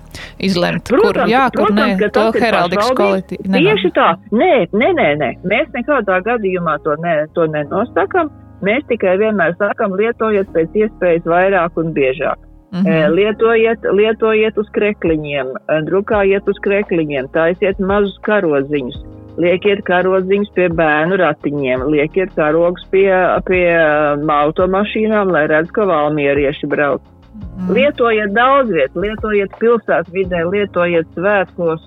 izlemt, 0.43 0.91
protams, 0.91 1.23
kur 1.23 1.33
jā, 1.33 1.45
kur 1.55 1.69
protams, 1.71 2.01
nē, 2.03 2.09
to 2.17 2.25
heraldikas 2.35 2.91
kvalitāti. 2.99 3.39
Tieši 3.47 3.93
tā, 3.97 4.09
nē, 4.35 4.53
nē, 4.75 4.91
nē, 4.99 5.09
nē, 5.23 5.31
mēs 5.49 5.71
nekādā 5.77 6.19
gadījumā 6.27 6.81
to, 6.85 6.99
ne, 7.05 7.21
to 7.37 7.47
nenosakam. 7.55 8.33
Mēs 8.65 8.85
tikai 8.91 9.17
vienmēr 9.21 9.55
sakam, 9.61 9.95
lietojiet 9.97 10.51
pēc 10.53 10.77
iespējas 10.83 11.25
vairāk 11.29 11.81
un 11.81 11.95
biežāk. 11.97 12.41
Mm 12.75 12.83
-hmm. 12.83 13.15
Lietojiet, 13.15 13.85
lietojiet 13.93 14.59
uz 14.59 14.69
krekliņiem, 14.75 15.53
drukājiet 15.87 16.49
uz 16.49 16.59
krekliņiem, 16.65 17.29
taisiet 17.33 17.79
mazus 17.79 18.19
karoziņus 18.27 18.99
Liekiet 19.41 19.83
karodziņus 19.89 20.53
pie 20.55 20.69
bērnu 20.79 21.19
ratiņiem, 21.19 21.89
liekiet 21.91 22.37
karogus 22.37 22.85
pie, 22.93 23.09
pie 23.49 23.67
um, 23.75 24.31
automašīnām, 24.31 25.33
lai 25.35 25.49
redz, 25.51 25.73
ka 25.75 25.89
valmierieši 25.91 26.71
brauc. 26.71 27.03
Mm. 27.35 27.73
Lietojiet 27.75 28.35
daudz 28.37 28.71
vietu, 28.71 29.03
lietojiet 29.03 29.57
pilsētvidē, 29.59 30.45
lietojiet 30.53 31.11
svētkos, 31.19 31.83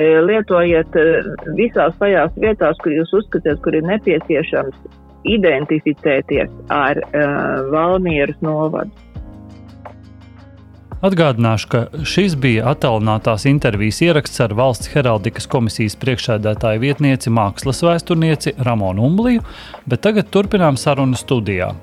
e, 0.00 0.06
lietojiet 0.24 0.96
e, 0.96 1.04
visās 1.58 1.96
tajās 2.00 2.32
vietās, 2.40 2.80
kur 2.80 2.96
jūs 2.96 3.12
uzskatiet, 3.20 3.60
kur 3.64 3.76
ir 3.76 3.84
nepieciešams 3.90 5.02
identificēties 5.26 6.52
ar 6.70 7.00
uh, 7.02 7.66
Valmieras 7.72 8.38
novadu. 8.44 9.05
Atgādināšu, 11.04 11.68
ka 11.68 11.80
šis 12.08 12.38
bija 12.40 12.70
attālinātās 12.70 13.44
intervijas 13.50 13.98
ieraksts 14.00 14.40
ar 14.40 14.54
valsts 14.56 14.88
heraldikas 14.94 15.44
komisijas 15.52 15.98
priekšsēdētāju 16.00 16.80
vietnieci, 16.80 17.32
mākslas 17.36 17.82
vēsturnieci 17.84 18.54
Ramonu 18.64 19.04
Umbliju, 19.10 19.44
bet 19.84 20.06
tagad 20.06 20.32
turpinām 20.32 20.80
sarunu 20.80 21.18
studijā. 21.20 21.74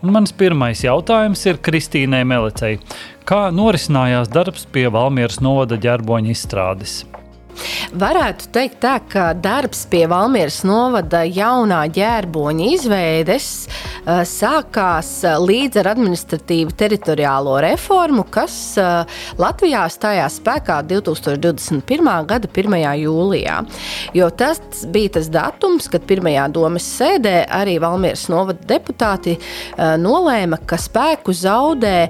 Un 0.00 0.14
mans 0.14 0.32
pirmais 0.32 0.80
jautājums 0.80 1.44
ir 1.50 1.60
Kristīnai 1.60 2.22
Melicei. 2.24 2.78
Kā 3.28 3.48
norisinājās 3.52 4.32
darbs 4.32 4.64
pie 4.72 4.88
Valmieras 4.94 5.42
novada 5.44 5.76
ģerboņa 5.76 6.32
izstrādes? 6.32 7.02
Varētu 7.98 8.50
teikt, 8.52 8.78
tā, 8.82 8.98
ka 9.10 9.30
darbs 9.36 9.84
pie 9.90 10.04
Valmieras 10.10 10.60
novada 10.68 11.22
jaunā 11.24 11.80
ģērboņa 11.94 12.66
izveides 12.74 13.48
uh, 13.66 14.22
sākās 14.28 15.10
uh, 15.24 15.38
līdz 15.42 15.80
ar 15.82 15.90
administratīvu 15.94 16.74
teritoriālo 16.78 17.56
reformu, 17.64 18.26
kas 18.30 18.54
uh, 18.80 19.20
Latvijā 19.40 19.86
stājās 19.92 20.38
spēkā 20.42 20.80
2021. 20.90 22.10
gada 22.28 22.50
1. 22.52 22.78
jūlijā. 23.02 23.58
Jo 24.16 24.30
tas 24.30 24.84
bija 24.92 25.16
tas 25.18 25.30
datums, 25.32 25.88
kad 25.90 26.04
pirmajā 26.08 26.48
domas 26.52 26.86
sēdē 26.98 27.36
arī 27.58 27.78
Valmieras 27.82 28.26
novada 28.32 28.64
deputāti 28.68 29.36
nolēma, 29.78 30.58
ka 30.68 30.76
spēku 30.80 31.32
zaudē 31.36 32.08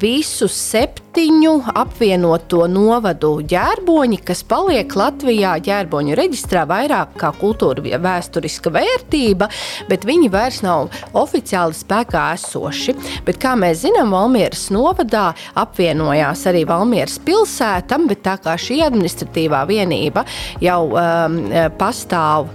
visu 0.00 0.48
septiņu 0.50 1.54
apvienoto 1.76 2.64
novadu 2.70 3.36
ģērboņi, 3.46 4.20
kas 4.26 4.42
palīdz 4.48 4.65
paliek 4.66 4.96
Latvijā 4.98 5.52
ģērboņu 5.62 6.16
reģistrā 6.18 6.64
vairāk 6.66 7.12
kā 7.20 7.28
kultūra 7.38 7.84
vēsturiska 8.02 8.72
vērtība, 8.74 9.46
bet 9.86 10.02
viņi 10.08 10.26
vairs 10.32 10.58
nav 10.64 10.90
oficiāli 11.14 11.76
spēkā 11.76 12.24
esoši. 12.34 12.96
Bet, 13.22 13.38
kā 13.38 13.52
mēs 13.54 13.84
zinām, 13.84 14.10
Valmieras 14.10 14.64
novadā 14.74 15.28
apvienojās 15.62 16.42
arī 16.50 16.64
Valmieras 16.66 17.20
pilsēta, 17.22 18.00
bet 18.10 18.24
tā 18.26 18.34
kā 18.42 18.56
šī 18.58 18.80
administratīvā 18.88 19.60
vienība 19.70 20.24
jau 20.64 20.80
um, 20.90 21.38
pastāv 21.78 22.50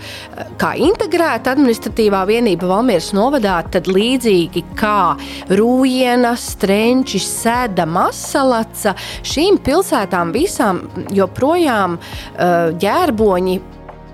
kā 0.59 0.73
integrēta 0.83 1.55
administratīvā 1.55 2.25
vienība 2.27 2.73
Valmieras 2.73 3.13
novadā, 3.15 3.55
tad 3.71 3.87
līdzīgi 3.87 4.65
kā 4.75 5.15
Rūjiena, 5.47 6.35
Strenčis, 6.35 7.29
Sēda, 7.39 7.87
Masalaca, 7.87 8.97
šīm 9.23 9.61
pilsētām 9.63 10.35
visām 10.35 10.83
joprojām 11.15 11.90
Eh, 11.97 12.71
ģērboņi 12.81 13.59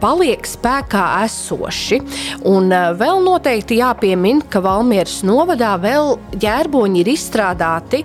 paliek 0.01 0.45
spēkā 0.47 1.03
esoši. 1.25 1.99
Un 2.47 2.69
uh, 2.71 2.91
vēl 2.97 3.21
noteikti 3.25 3.79
jāpiemina, 3.81 4.45
ka 4.51 4.61
Valmieras 4.63 5.19
novadā 5.27 5.73
vēl 5.81 6.15
ģērboņi 6.37 7.01
ir 7.01 7.11
izstrādāti 7.13 8.03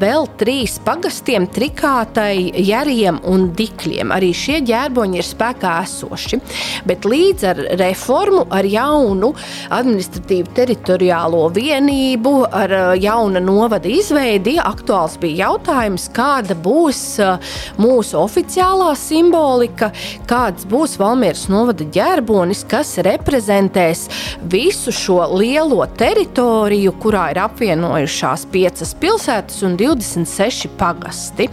vēl 0.00 0.28
trīs 0.40 0.78
pagastiem, 0.84 1.46
trikātai, 1.50 2.50
jāriem 2.66 3.20
un 3.30 3.48
dikļiem. 3.56 4.12
Arī 4.14 4.32
šie 4.36 4.60
ģērboņi 4.68 5.20
ir 5.20 5.26
spēkā 5.26 5.76
esoši. 5.84 6.40
Bet 6.88 7.08
līdz 7.08 7.46
ar 7.52 7.62
reformu, 7.80 8.44
ar 8.50 8.66
jaunu 8.68 9.32
administratīvu 9.70 10.54
teritoriālo 10.56 11.46
vienību, 11.56 12.34
ar 12.50 12.76
uh, 12.76 12.92
jauna 12.98 13.42
novada 13.44 13.90
izveidi, 13.90 14.58
aktuāls 14.60 15.16
bija 15.20 15.46
jautājums, 15.46 16.10
kāda 16.16 16.58
būs 16.58 17.04
uh, 17.22 17.54
mūsu 17.80 18.18
oficiālā 18.20 18.92
simbolika, 18.98 19.92
kāds 20.30 20.66
būs 20.68 20.98
Valmieras 21.00 21.19
Valmieras 21.20 21.50
novada 21.52 21.84
ģērbonis, 21.84 22.62
kas 22.64 22.94
reprezentēs 23.04 24.06
visu 24.48 24.88
šo 24.88 25.18
lielo 25.34 25.84
teritoriju, 26.00 26.94
kurā 27.02 27.26
ir 27.34 27.42
apvienojušās 27.42 28.46
piecas 28.48 28.94
pilsētas 29.02 29.58
un 29.68 29.74
26 29.76 30.70
pagasti. 30.80 31.50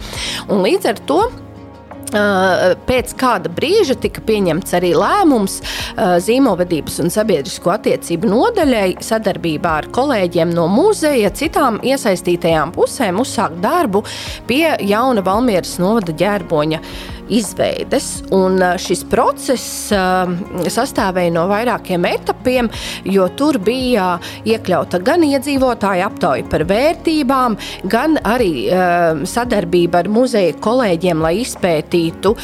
Un 0.48 0.64
līdz 0.64 0.88
ar 0.94 1.04
to 1.10 1.20
Pēc 2.88 3.10
kāda 3.20 3.50
brīža 3.52 3.92
tika 4.00 4.22
pieņemts 4.24 4.72
arī 4.78 4.94
lēmums 4.96 5.58
zīmolvedības 6.24 6.94
un 7.04 7.12
sabiedrisko 7.12 7.74
attiecību 7.74 8.30
nodaļai 8.30 8.94
sadarbībā 9.04 9.74
ar 9.82 9.90
kolēģiem 9.92 10.54
no 10.56 10.64
muzeja, 10.72 11.28
citām 11.36 11.76
iesaistītajām 11.84 12.72
pusēm 12.72 13.20
uzsākt 13.20 13.60
darbu 13.60 14.06
pie 14.48 14.78
jauna 14.88 15.20
Valmieras 15.26 15.76
novada 15.82 16.16
ģērboņa 16.16 16.80
izveides. 17.32 18.22
Un 18.34 18.60
šis 18.80 19.04
process 19.08 19.92
sastāvēja 20.78 21.32
no 21.34 21.46
vairākiem 21.50 22.06
etapiem, 22.08 22.68
jo 23.08 23.28
tur 23.38 23.58
bija 23.62 24.16
iekļauta 24.48 25.00
gan 25.04 25.24
iedzīvotāja 25.26 26.08
aptauja 26.08 26.46
par 26.50 26.64
vērtībām, 26.68 27.56
gan 27.90 28.18
arī 28.26 28.68
sadarbība 29.28 30.02
ar 30.02 30.10
muzeja 30.12 30.56
kolēģiem, 30.64 31.22
lai 31.24 31.34
izpētītu 31.42 32.34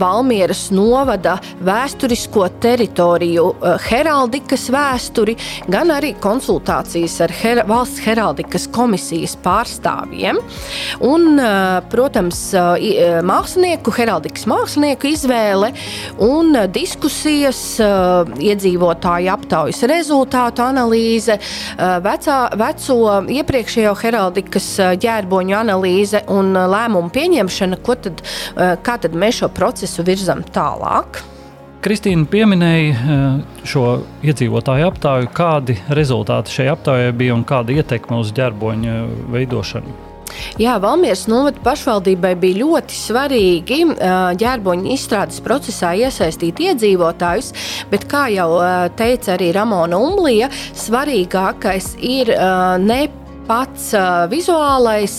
Valmieras 0.00 0.68
novada 0.74 1.38
vēsturisko 1.64 2.48
teritoriju, 2.62 3.46
heraldikas 3.88 4.68
vēsturi, 4.74 5.36
gan 5.70 5.92
arī 5.94 6.14
konsultācijas 6.22 7.18
ar 7.24 7.34
her 7.40 7.62
valsts 7.68 8.02
heraldikas 8.04 8.68
komisijas 8.74 9.36
pārstāvjiem. 9.44 10.38
Un, 11.08 11.40
protams, 11.92 12.42
mākslinieku 13.28 13.92
heraldikas 13.94 14.17
heraldikas 14.18 14.46
mākslinieku 14.50 15.12
izvēle 15.12 15.70
un 16.18 16.56
diskusijas, 16.74 17.78
iedzīvotāju 17.78 19.30
aptaujas 19.32 19.82
rezultātu 19.88 20.64
analīze, 20.64 21.38
vecā, 21.78 22.38
veco 22.58 22.98
iepriekšējo 23.30 23.94
heraldikas 24.02 24.68
ģērboņu 24.98 25.56
analīze 25.56 26.24
un 26.28 26.52
lēmumu 26.52 27.12
pieņemšana, 27.14 27.78
tad, 27.86 28.22
kā 28.82 28.98
tad 28.98 29.14
mēs 29.14 29.42
šo 29.42 29.52
procesu 29.54 30.04
virzam 30.06 30.42
tālāk. 30.42 31.22
Kristīna 31.78 32.26
pieminēja 32.26 32.90
eh, 32.90 33.36
šo 33.62 33.84
iedzīvotāju 34.26 34.88
aptauju. 34.88 35.30
Kādi 35.30 35.78
rezultāti 35.94 36.56
šai 36.56 36.66
aptaujai 36.74 37.14
bija 37.14 37.38
un 37.38 37.46
kāda 37.46 37.78
ietekme 37.78 38.18
uz 38.18 38.34
ģerboņa 38.34 38.98
veidošanu? 39.30 40.07
Jā, 40.56 40.78
Valmieras 40.80 41.26
novada 41.28 41.60
pašvaldībai 41.66 42.32
bija 42.40 42.62
ļoti 42.62 42.96
svarīgi 42.96 43.80
ģērboņa 44.40 44.92
izstrādes 44.94 45.42
procesā 45.44 45.92
iesaistīt 46.00 46.62
iedzīvotājus, 46.64 47.52
bet, 47.92 48.08
kā 48.08 48.26
jau 48.32 48.48
teica 48.98 49.34
arī 49.36 49.52
Ramona 49.56 50.00
Umlija, 50.00 50.48
svarīgākais 50.78 51.94
ir 52.00 52.32
ne 52.80 53.02
pats 53.48 53.90
vizuālais, 54.30 55.16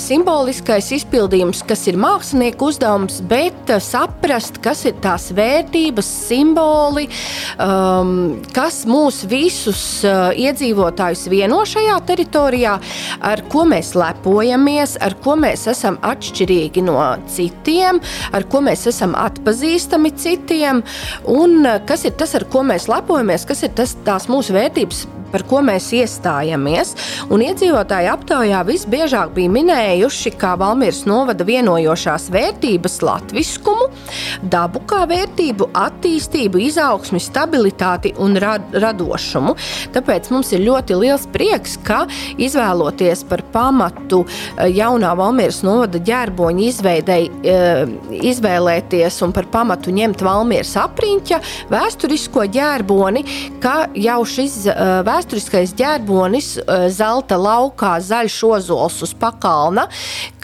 simboliskais 0.00 0.90
izpildījums, 0.96 1.62
kas 1.68 1.82
ir 1.90 1.98
mākslinieka 2.00 2.68
uzdevums, 2.68 3.18
bet 3.28 3.72
saprast, 3.84 4.60
kas 4.64 4.84
ir 4.88 4.96
tās 5.04 5.30
vērtības, 5.36 6.08
simboli, 6.28 7.06
kas 8.56 8.82
mūs 8.88 9.22
visus 9.28 9.82
iedzīvotājus 10.04 11.26
vieno 11.32 11.62
šajā 11.68 11.98
teritorijā, 12.08 12.76
ar 13.32 13.44
ko 13.52 13.66
mēs 13.68 13.94
lepojamies, 13.98 14.96
ar 15.04 15.16
ko 15.24 15.36
mēs 15.40 15.66
esam 15.72 15.98
atšķirīgi 16.04 16.84
no 16.84 16.98
citiem, 17.32 18.00
ar 18.32 18.48
ko 18.52 18.64
mēs 18.64 18.86
esam 18.92 19.16
atpazīstami 19.20 20.14
citiem, 20.20 20.84
un 21.32 21.60
kas 21.88 22.06
ir 22.08 22.16
tas, 22.20 22.36
ar 22.38 22.48
ko 22.52 22.64
mēs 22.68 22.88
lepojamies, 22.92 23.48
kas 23.48 23.66
ir 23.66 23.76
tas, 23.76 23.96
tās 24.06 24.30
mūsu 24.32 24.56
vērtības 24.56 25.04
par 25.34 25.42
ko 25.50 25.58
mēs 25.66 25.88
iestājamies. 25.98 26.94
Un 27.32 27.42
iedzīvotāji 27.44 28.10
aptaujā 28.12 28.62
visbiežāk 28.68 29.34
bija 29.36 29.52
minējuši, 29.54 30.34
kā 30.40 30.54
Valmīras 30.60 31.04
novada 31.08 31.46
vienojošās 31.46 32.28
vērtības 32.34 33.00
latviskumu, 33.04 33.88
dabu 34.52 34.82
kā 34.88 35.04
vērtību, 35.10 35.70
attīstību, 35.78 36.60
izaugsmi, 36.68 37.20
stabilitāti 37.22 38.14
un 38.22 38.38
rad, 38.40 38.66
radošumu. 38.84 39.56
Tāpēc 39.94 40.30
mums 40.34 40.52
ir 40.54 40.64
ļoti 40.66 40.98
liels 41.00 41.26
prieks, 41.34 41.76
ka 41.84 42.04
izvēloties 42.38 43.24
par 43.28 43.44
pamatu 43.54 44.24
eh, 44.24 44.68
jaunā 44.74 45.14
Valmīras 45.18 45.62
novada 45.66 46.00
ģērboņa 46.04 46.66
izveidei, 46.68 47.28
eh, 47.44 47.84
izvēlēties 48.32 49.20
un 49.26 49.34
par 49.36 49.48
pamatu 49.52 49.94
ņemt 49.94 50.24
Valmīras 50.24 50.74
apriņķa 50.84 51.40
vēsturisko 51.72 52.46
ģērboni, 52.54 53.24
ka 53.62 53.74
jau 53.98 54.20
šis 54.28 54.58
eh, 54.70 54.82
vēsturiskais 55.06 55.74
ģērbonis, 55.78 56.50
eh, 56.58 56.86
zelta 57.04 57.38
laukā, 57.40 57.98
zaļš 58.00 58.38
ozols 58.48 59.02
uz 59.04 59.12
pakalna, 59.20 59.86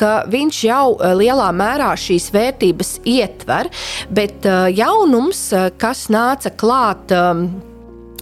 ka 0.01 0.25
viņš 0.31 0.61
jau 0.69 0.85
eh, 0.99 1.17
lielā 1.23 1.49
mērā 1.57 1.93
šīs 1.99 2.31
vērtības 2.37 2.95
ietver, 3.09 3.73
bet 4.13 4.47
eh, 4.47 4.69
jaunums, 4.77 5.49
kas 5.81 6.09
nāca 6.13 6.53
klāt 6.61 7.13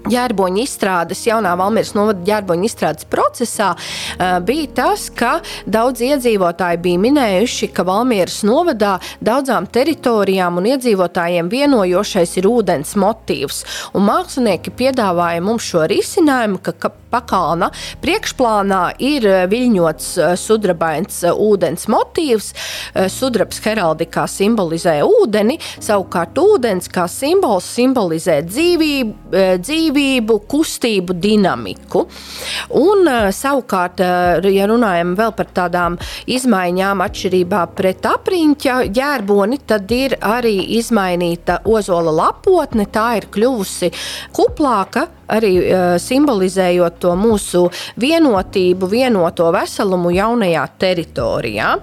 ģērboņa 0.09 0.63
izstrādes, 0.63 1.23
jaunā 1.27 1.55
Valmīras 1.59 1.95
novada 1.97 2.23
ģērboņa 2.27 2.67
izstrādes 2.69 3.09
procesā 3.11 3.73
bija 4.47 4.69
tas, 4.81 5.09
ka 5.15 5.39
daudz 5.67 6.03
iedzīvotāji 6.05 6.81
bija 6.85 7.03
minējuši, 7.03 7.71
ka 7.75 7.85
Valmīras 7.89 8.41
novadā 8.47 8.97
daudzām 9.25 9.69
teritorijām 9.75 10.61
un 10.61 10.71
iedzīvotājiem 10.73 11.51
vienojošais 11.53 12.37
ir 12.41 12.49
ūdens 12.51 12.95
motīvs. 13.01 13.65
Un 13.99 14.07
mākslinieki 14.09 14.75
piedāvāja 14.79 15.45
mums 15.45 15.69
šo 15.69 15.85
risinājumu, 15.91 16.63
ka, 16.63 16.77
ka 16.79 16.93
pakalna 17.11 17.71
priekšplānā 18.03 18.83
ir 19.05 19.27
viļņots 19.51 20.11
sudrabains 20.41 21.23
ūdens 21.33 21.89
motīvs. 21.91 22.53
Sudrabs 23.13 23.61
heraldikā 23.65 24.27
simbolizē 24.31 24.99
ūdeni, 25.07 25.59
savukārt 25.85 26.39
ūdens 26.41 26.91
kā 26.93 27.07
simbols 27.11 27.69
simbolizē 27.79 28.41
dzīvību, 28.47 29.33
dzīvību 29.63 30.39
kustību, 30.49 31.17
dinamiku. 31.19 32.07
Un, 32.71 33.09
eh, 33.09 33.29
savukārt, 33.33 34.01
eh, 34.01 34.51
ja 34.53 34.67
runājam 34.67 35.15
vēl 35.17 35.35
par 35.37 35.47
tādām 35.55 35.99
izmaiņām, 36.27 37.03
atšķirībā 37.07 37.63
pret 37.75 38.03
apriņķa 38.03 38.75
ģērboni, 38.99 39.59
tad 39.67 39.91
ir 39.91 40.17
arī 40.21 40.57
izmainīta 40.79 41.61
ozola 41.65 42.13
lapotne. 42.13 42.87
Tā 42.87 43.17
ir 43.17 43.29
kļuvusi 43.31 43.93
kuplāka, 44.33 45.09
arī 45.29 45.53
uh, 45.61 45.97
simbolizējot 46.01 46.99
to 47.03 47.13
mūsu 47.19 47.67
vienotību, 48.01 48.89
vienoto 48.91 49.51
veselumu 49.55 50.13
jaunajā 50.15 50.65
teritorijā. 50.81 51.75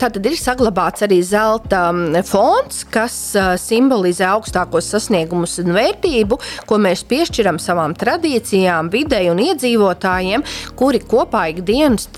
Tad 0.00 0.18
ir 0.20 0.36
saglabāts 0.38 1.04
arī 1.06 1.20
zelta 1.26 1.84
fons, 2.28 2.82
kas 2.92 3.16
uh, 3.38 3.52
simbolizē 3.60 4.28
augstākos 4.32 4.92
sasniegumus 4.94 5.58
un 5.62 5.72
vērtību, 5.76 6.38
ko 6.68 6.80
mēs 6.82 7.04
piešķiram 7.08 7.60
savām 7.62 7.96
tradīcijām, 7.98 8.90
videi 8.92 9.28
un 9.32 9.40
iedzīvotājiem, 9.42 10.44
kuri 10.78 11.02
kopā 11.08 11.46
ikdienas 11.54 12.08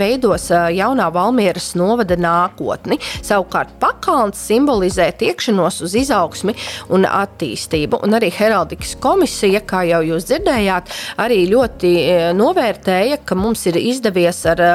veidos 0.00 0.50
uh, 0.54 0.68
jaunā 0.74 1.10
Valmieras 1.14 1.72
novada 1.78 2.16
nākotni. 2.20 3.00
Savukārt 3.26 3.74
pakalns 3.82 4.40
simbolizē 4.50 5.10
tiekšanos 5.20 5.80
uz 5.86 5.96
izaugsmi 5.98 6.54
un 6.94 7.06
attīstību. 7.08 8.00
Un 8.06 8.16
arī 8.18 8.30
Heraldikas 8.34 8.96
komisija, 9.02 9.62
kā 9.66 9.82
jau 9.88 10.00
jūs 10.06 10.19
jūs 10.20 10.28
dzirdējāt, 10.28 10.90
arī 11.20 11.40
ļoti 11.50 11.90
e, 11.98 12.16
novērtēja, 12.36 13.20
ka 13.24 13.36
mums 13.38 13.64
ir 13.70 13.78
izdevies 13.80 14.42
ar 14.50 14.60
e, 14.60 14.70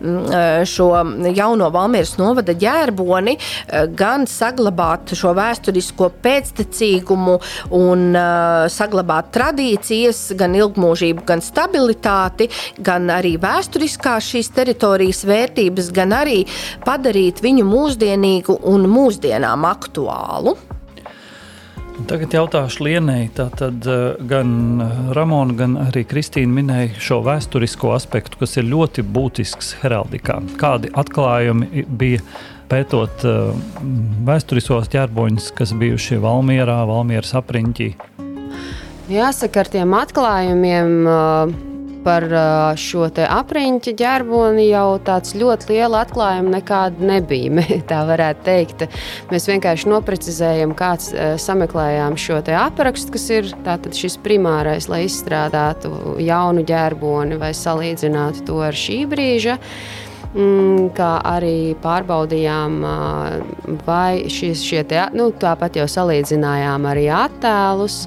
e, 0.00 0.42
šo 0.68 0.90
jauno 1.34 1.70
Valmieras 1.74 2.16
novada 2.20 2.54
ģērboni 2.54 3.36
gan 3.98 4.28
saglabāt 4.30 5.14
šo 5.16 5.32
vēsturisko 5.36 6.10
pēctecīgumu 6.22 7.36
un 7.74 8.04
saglabāt 8.70 9.32
tradīcijas, 9.34 10.20
gan 10.38 10.54
ilgmūžību, 10.58 11.24
gan 11.26 11.42
stabilitāti, 11.44 12.48
gan 12.84 13.10
arī 13.12 13.34
vēsturiskās 13.42 14.30
šīs 14.34 14.52
teritorijas 14.54 15.24
vērtības, 15.28 15.90
gan 15.96 16.14
arī 16.20 16.44
padarīt 16.86 17.42
viņu 17.44 17.66
mūsdienīgu 17.68 18.60
un 18.70 18.88
mūsdienām 18.92 19.66
aktuālu. 19.68 20.56
Tagad 21.94 22.34
jautāšu 22.34 22.84
Lienai. 22.88 23.28
Tātad 23.34 23.86
eh, 23.86 24.00
gan 24.28 24.82
Ramona, 25.14 25.54
gan 25.56 25.76
arī 25.86 26.02
Kristīna 26.10 26.50
minēja 26.56 26.98
šo 26.98 27.20
vēsturisko 27.24 27.92
aspektu, 27.94 28.40
kas 28.40 28.56
ir 28.58 28.66
ļoti 28.66 29.04
būtisks 29.14 29.76
heraldikā. 29.82 30.40
Kādi 30.60 30.90
atklājumi 30.90 31.86
bija 31.86 32.24
pētot 32.68 33.22
uh, 33.28 33.52
vēsturiskos 34.26 34.88
ģerboņus, 34.90 35.50
kas 35.54 35.74
bijuši 35.78 36.18
Valmierā, 36.22 36.80
Valmieras 36.88 37.34
apriņķī? 37.38 37.90
Jāsaka, 39.12 39.62
ar 39.62 39.70
tiem 39.76 39.94
atklājumiem. 40.00 40.98
Uh 41.04 41.73
par 42.04 42.26
šo 42.80 43.08
apriņķa 43.08 43.94
ģerboni 43.98 44.68
jau 44.68 44.98
tāds 45.04 45.34
ļoti 45.38 45.72
liela 45.72 46.04
atklājuma 46.04 46.56
nekāda 46.58 47.08
nebija. 47.10 47.64
Tā 47.90 48.02
varētu 48.08 48.46
teikt. 48.46 48.86
Mēs 49.32 49.48
vienkārši 49.50 49.90
noprecizējam, 49.92 50.76
kāds 50.78 51.12
sameklējām 51.42 52.18
šo 52.20 52.40
aprakstu, 52.44 53.14
kas 53.16 53.28
ir 53.32 53.50
šis 53.94 54.18
primārais, 54.24 54.88
lai 54.90 55.04
izstrādātu 55.08 56.18
jaunu 56.22 56.64
ģerboni 56.66 57.38
vai 57.40 57.52
salīdzinātu 57.56 58.46
to 58.48 58.60
ar 58.64 58.76
šī 58.76 59.04
brīža. 59.10 59.58
Mm, 60.34 60.88
kā 60.96 61.12
arī 61.30 61.76
pārbaudījām, 61.78 62.80
vai 63.86 64.24
šis, 64.26 64.64
šie 64.66 64.80
te, 64.90 64.98
nu, 65.14 65.28
tāpat 65.30 65.78
jau 65.78 65.84
salīdzinājām 65.86 66.88
arī 66.90 67.04
attēlus. 67.14 68.00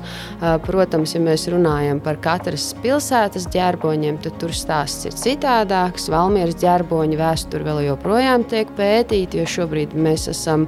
Protams, 0.65 1.15
ja 1.15 1.21
mēs 1.23 1.47
runājam 1.53 2.01
par 2.03 2.19
katras 2.19 2.73
pilsētas 2.83 3.47
ģerboņiem, 3.55 4.19
tad 4.25 4.35
tur 4.43 4.51
stāsts 4.51 5.07
ir 5.07 5.15
citādāks. 5.15 6.09
Valmieras 6.11 6.59
ģerboņa 6.59 7.21
vēsture 7.23 7.63
vēl 7.63 7.85
joprojām 7.87 8.43
tiek 8.51 8.75
pētīta, 8.75 9.39
jo 9.39 9.47
šobrīd 9.55 9.95
mēs 9.95 10.27
esam 10.35 10.67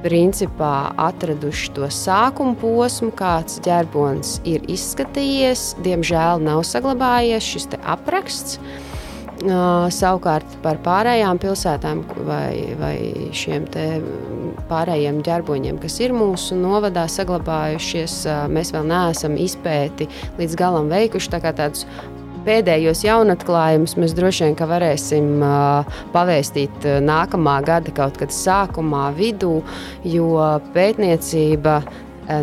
principā 0.00 0.94
atraduši 0.96 1.74
to 1.76 1.90
sākuma 1.92 2.56
posmu, 2.56 3.12
kāds 3.12 3.60
ģerbonis 3.66 4.38
ir 4.48 4.64
izskatījies. 4.72 5.74
Diemžēl 5.84 6.40
nav 6.40 6.64
saglabājies 6.64 7.52
šis 7.52 7.74
apraksts. 7.84 8.62
Savukārt 9.40 10.58
par 10.60 10.76
pārējām 10.84 11.38
pilsētām 11.40 12.02
vai, 12.28 12.76
vai 12.76 12.96
šiem 13.32 13.64
pārējiem 14.68 15.22
ģerboņiem, 15.24 15.78
kas 15.80 15.96
ir 16.04 16.12
mūsu 16.12 16.58
novadā 16.60 17.06
saglabājušies, 17.08 18.20
mēs 18.52 18.74
vēl 18.76 18.84
neesam 18.90 19.38
izpēti 19.40 20.10
līdz 20.36 20.58
galam 20.60 20.92
veikuši 20.92 21.32
tā 21.32 21.40
tādus 21.48 21.86
pēdējos 22.44 23.02
jaunatklājumus 23.04 23.96
mēs 24.00 24.14
droši 24.16 24.50
vien 24.50 24.70
varēsim 24.74 25.32
pavēstīt 26.14 26.86
nākamā 27.04 27.56
gada 27.64 27.96
kaut 27.96 28.20
kad 28.20 28.34
sākumā, 28.34 29.08
vidū, 29.16 29.60
jo 30.04 30.36
pētniecība 30.76 31.80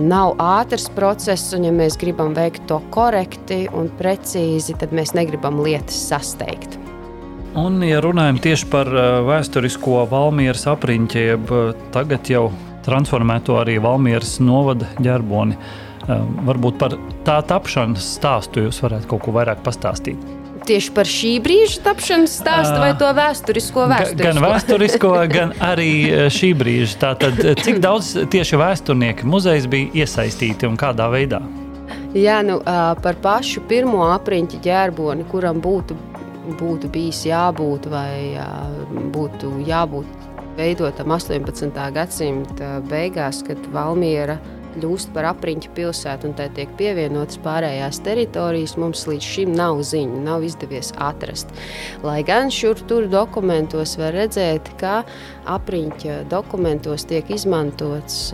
nav 0.03 0.35
ātrs 0.43 0.89
process, 0.95 1.53
un 1.55 1.69
ja 1.69 1.75
mēs 1.75 1.99
gribam 1.99 2.33
veikt 2.37 2.67
to 2.69 2.81
korekti 2.93 3.65
un 3.73 3.89
precīzi, 4.01 4.75
tad 4.81 4.93
mēs 4.97 5.15
negribam 5.17 5.61
lietas 5.63 6.01
sasteigt. 6.09 6.86
Un, 7.57 7.81
ja 7.85 7.99
runājam 8.03 8.37
tieši 8.43 8.67
par 8.69 8.89
vēsturisko 9.25 10.03
Valmieras 10.11 10.67
apriņķi, 10.69 11.21
jeb 11.31 11.53
tagad 11.95 12.29
jau 12.29 12.47
transformēto 12.85 13.57
arī 13.57 13.79
Valmieras 13.83 14.37
novada 14.43 14.89
ģerboni, 15.01 15.57
varbūt 16.47 16.77
par 16.79 16.95
tā 17.27 17.41
tapšanas 17.49 18.13
stāstu 18.17 18.67
jūs 18.67 18.83
varētu 18.85 19.09
kaut 19.09 19.25
ko 19.25 19.33
vairāk 19.39 19.65
pastāstīt 19.65 20.37
tieši 20.67 20.91
par 20.95 21.07
šī 21.07 21.31
brīža 21.43 21.83
tapšanas 21.85 22.33
stāstu 22.41 22.79
vai 22.81 22.91
to 22.99 23.07
vēsturisko 23.15 23.85
vēsturisko? 23.91 24.25
Gan 24.25 24.41
vēsturisko, 24.43 25.11
gan 25.35 25.53
arī 25.63 25.91
šī 26.33 26.51
brīža. 26.59 26.97
Tātad, 27.05 27.39
cik 27.63 27.79
daudz 27.83 28.13
tieši 28.33 28.59
vēsturnieki 28.59 29.27
muzejs 29.29 29.69
bija 29.71 30.03
iesaistīti 30.03 30.67
un 30.67 30.75
kādā 30.79 31.07
veidā? 31.13 31.41
Jā, 32.17 32.41
nu, 32.45 32.59
par 33.03 33.19
pašu 33.23 33.63
pirmo 33.69 34.07
apriņķa 34.15 34.59
ģērboni, 34.63 35.27
kuram 35.31 35.61
būtu, 35.63 35.95
būtu 36.59 36.89
bijis 36.93 37.25
jābūt 37.27 37.89
vai 37.91 38.37
būtu 39.15 39.51
jābūt 39.67 40.27
veidotam 40.57 41.11
18. 41.13 41.73
gadsimta 41.93 42.77
beigās, 42.89 43.43
kad 43.45 43.61
Valmiera 43.73 44.39
kļūst 44.77 45.11
par 45.15 45.31
apriņķu 45.33 45.73
pilsētu 45.77 46.29
un 46.29 46.35
tai 46.37 46.47
tiek 46.55 46.71
pievienotas 46.79 47.39
pārējās 47.43 48.01
teritorijas, 48.05 48.77
mums 48.77 49.05
līdz 49.09 49.29
šim 49.33 49.55
nav 49.57 49.81
ziņu, 49.87 50.21
nav 50.25 50.45
izdevies 50.45 50.93
atrast. 51.01 51.51
Lai 52.05 52.21
gan 52.27 52.53
šur 52.53 52.79
tur 52.87 53.09
dokumentos 53.11 53.97
var 53.99 54.13
redzēt, 54.15 54.69
ka 54.81 55.01
apriņķa 55.49 56.21
dokumentos 56.31 57.07
tiek 57.09 57.27
izmantots 57.33 58.31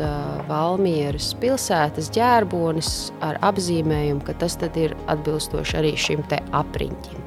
Valmieras 0.50 1.32
pilsētas 1.42 2.12
ģērbonis 2.14 2.94
ar 3.24 3.40
apzīmējumu, 3.54 4.24
ka 4.28 4.38
tas 4.44 4.58
ir 4.76 4.96
atbilstoši 5.08 5.78
arī 5.80 5.98
šim 6.00 6.24
te 6.30 6.42
apriņķim. 6.54 7.24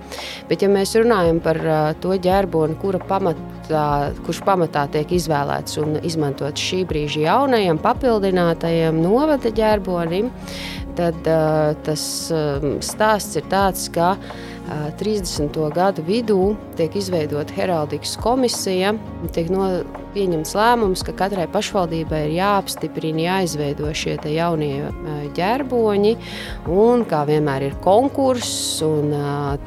Bet, 0.47 0.63
ja 0.63 0.71
mēs 0.71 0.95
runājam 0.99 1.41
par 1.43 1.59
to 2.03 2.15
ģērboni, 2.23 2.79
kura 2.83 3.01
pamatā, 3.09 4.13
kurš 4.27 4.43
pamatā 4.47 4.87
tiek 4.95 5.11
izvēlēts 5.17 5.81
un 5.83 5.99
izmantots 6.07 6.63
šī 6.63 6.85
brīža 6.89 7.25
jaunajam, 7.27 7.81
papildinātajam 7.83 9.01
novada 9.07 9.53
ģērbonim, 9.55 10.33
tad 10.99 11.31
uh, 11.31 11.73
tas 11.87 12.05
uh, 12.35 12.67
stāsts 12.85 13.39
ir 13.39 13.49
tāds, 13.53 13.89
ka 13.95 14.17
30. 14.99 15.55
gadu 15.75 16.03
vidū 16.03 16.57
tiek 16.75 16.95
izveidota 16.99 17.55
heraldikas 17.55 18.17
komisija. 18.19 18.97
Tiek 19.35 19.51
no, 19.53 19.69
pieņemts 20.17 20.55
lēmums, 20.57 21.05
ka 21.07 21.15
katrai 21.17 21.45
pašvaldībai 21.53 22.23
ir 22.27 22.33
jāapstiprina, 22.39 23.23
jāizveido 23.27 23.93
šie 23.95 24.17
jaunie 24.33 24.89
ģerboņi. 25.37 26.15
Un, 26.73 27.05
kā 27.09 27.23
vienmēr 27.29 27.69
ir 27.69 27.77
konkurss 27.85 28.81
un 28.87 29.13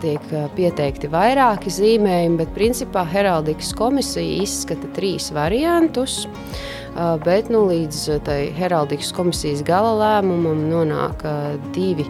tiek 0.04 0.26
pieteikti 0.58 1.12
vairāki 1.14 1.72
zīmējumi, 1.74 2.42
bet 2.42 2.52
principā 2.58 3.06
heraldikas 3.08 3.72
komisija 3.78 4.44
izskata 4.44 4.92
trīs 4.98 5.32
variantus. 5.36 6.26
Bet 7.24 7.48
nu, 7.48 7.62
līdz 7.70 8.00
tai 8.28 8.50
heraldikas 8.58 9.14
komisijas 9.16 9.62
gala 9.64 9.94
lēmumam 9.96 10.66
nonāk 10.68 11.22
divi 11.76 12.04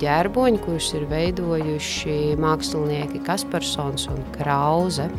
ģērboņi, 0.00 0.60
kurus 0.64 0.92
ir 0.96 1.04
veidojuši 1.10 2.38
mākslinieki 2.40 3.20
Kasparsons 3.26 4.06
un 4.12 4.22
Krause. 4.36 5.10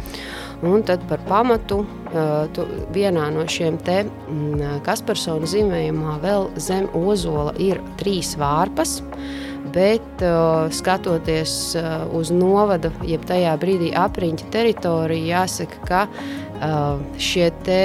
Un 0.66 0.82
tad 0.88 1.04
par 1.10 1.22
pamatu 1.28 1.82
vienā 2.96 3.28
no 3.36 3.44
šiem 3.50 3.78
te 3.86 4.00
Kasparsona 4.86 5.50
zīmējumā 5.52 6.16
vēl 6.24 6.48
zem 6.62 6.88
ozola 6.98 7.54
ir 7.62 7.84
trīs 8.02 8.34
vārpas. 8.40 9.02
Bet, 9.74 10.24
skatoties 10.74 11.54
uz 12.14 12.32
novada, 12.34 12.92
jeb 13.10 13.24
tajā 13.30 13.54
brīdī 13.62 13.92
apriņķa 13.98 14.50
teritoriju, 14.54 15.30
jāsaka, 15.34 15.86
ka 15.90 16.02
šie 17.18 17.48
te 17.66 17.80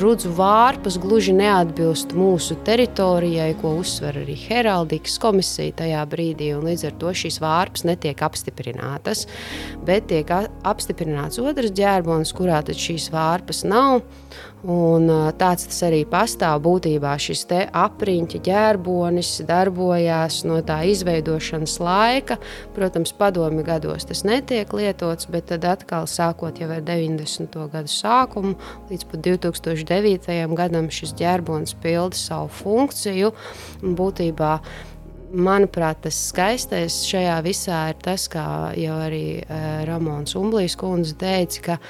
rudzu 0.00 0.30
vārpas 0.36 0.96
gluži 1.00 1.34
neatbilst 1.36 2.14
mūsu 2.16 2.56
teritorijai, 2.66 3.52
ko 3.60 3.76
uzsver 3.80 4.18
arī 4.22 4.36
Heraldikas 4.46 5.18
komisija 5.22 5.74
tajā 5.82 6.02
brīdī. 6.10 6.50
Līdz 6.60 6.88
ar 6.90 6.96
to 7.00 7.12
šīs 7.16 7.38
vārpas 7.42 7.86
netiek 7.88 8.22
apstiprinātas, 8.26 9.26
bet 9.86 10.08
tiek 10.10 10.30
apstiprināts 10.66 11.40
otrs 11.42 11.74
ģērbonis, 11.76 12.34
kurā 12.36 12.62
šīs 12.66 13.10
vārpas 13.14 13.64
nav. 13.68 14.02
Un, 14.64 15.10
tāds 15.36 15.66
tas 15.68 15.82
arī 15.84 16.00
pastāv. 16.08 16.62
Būtībā 16.64 17.12
šis 17.20 17.44
apriņķa 17.76 18.38
ģērbonis 18.46 19.42
darbojās 19.46 20.40
no 20.48 20.56
tā 20.64 20.78
izveidošanas 20.88 21.76
laika. 21.78 22.38
Protams, 22.74 23.12
padomi 23.12 23.62
gados 23.66 24.08
tas 24.08 24.24
netiek 24.24 24.72
lietots, 24.72 25.28
bet 25.28 25.52
tad 25.52 25.68
atkal 25.68 26.08
sākot 26.08 26.56
ar 26.64 26.80
90. 26.80 27.60
gadu 27.70 27.92
sākumu 27.92 28.56
līdz 28.88 29.06
2009. 29.28 30.56
gadam 30.56 30.90
šis 30.90 31.14
ģērbonis 31.20 31.76
pilda 31.82 32.16
savu 32.16 32.48
funkciju. 32.48 33.32
Būtībā 33.84 34.56
manuprāt, 35.36 36.00
tas 36.08 36.18
skaistais 36.32 37.02
šajā 37.06 37.38
visā 37.44 37.86
ir 37.92 38.02
tas, 38.02 38.26
kā 38.32 38.72
jau 38.78 38.98
arī 39.04 39.42
Ramons 39.86 40.34
Umblīs 40.38 40.78
kundze 40.80 41.14
teica, 41.20 41.62
ka 41.62 41.80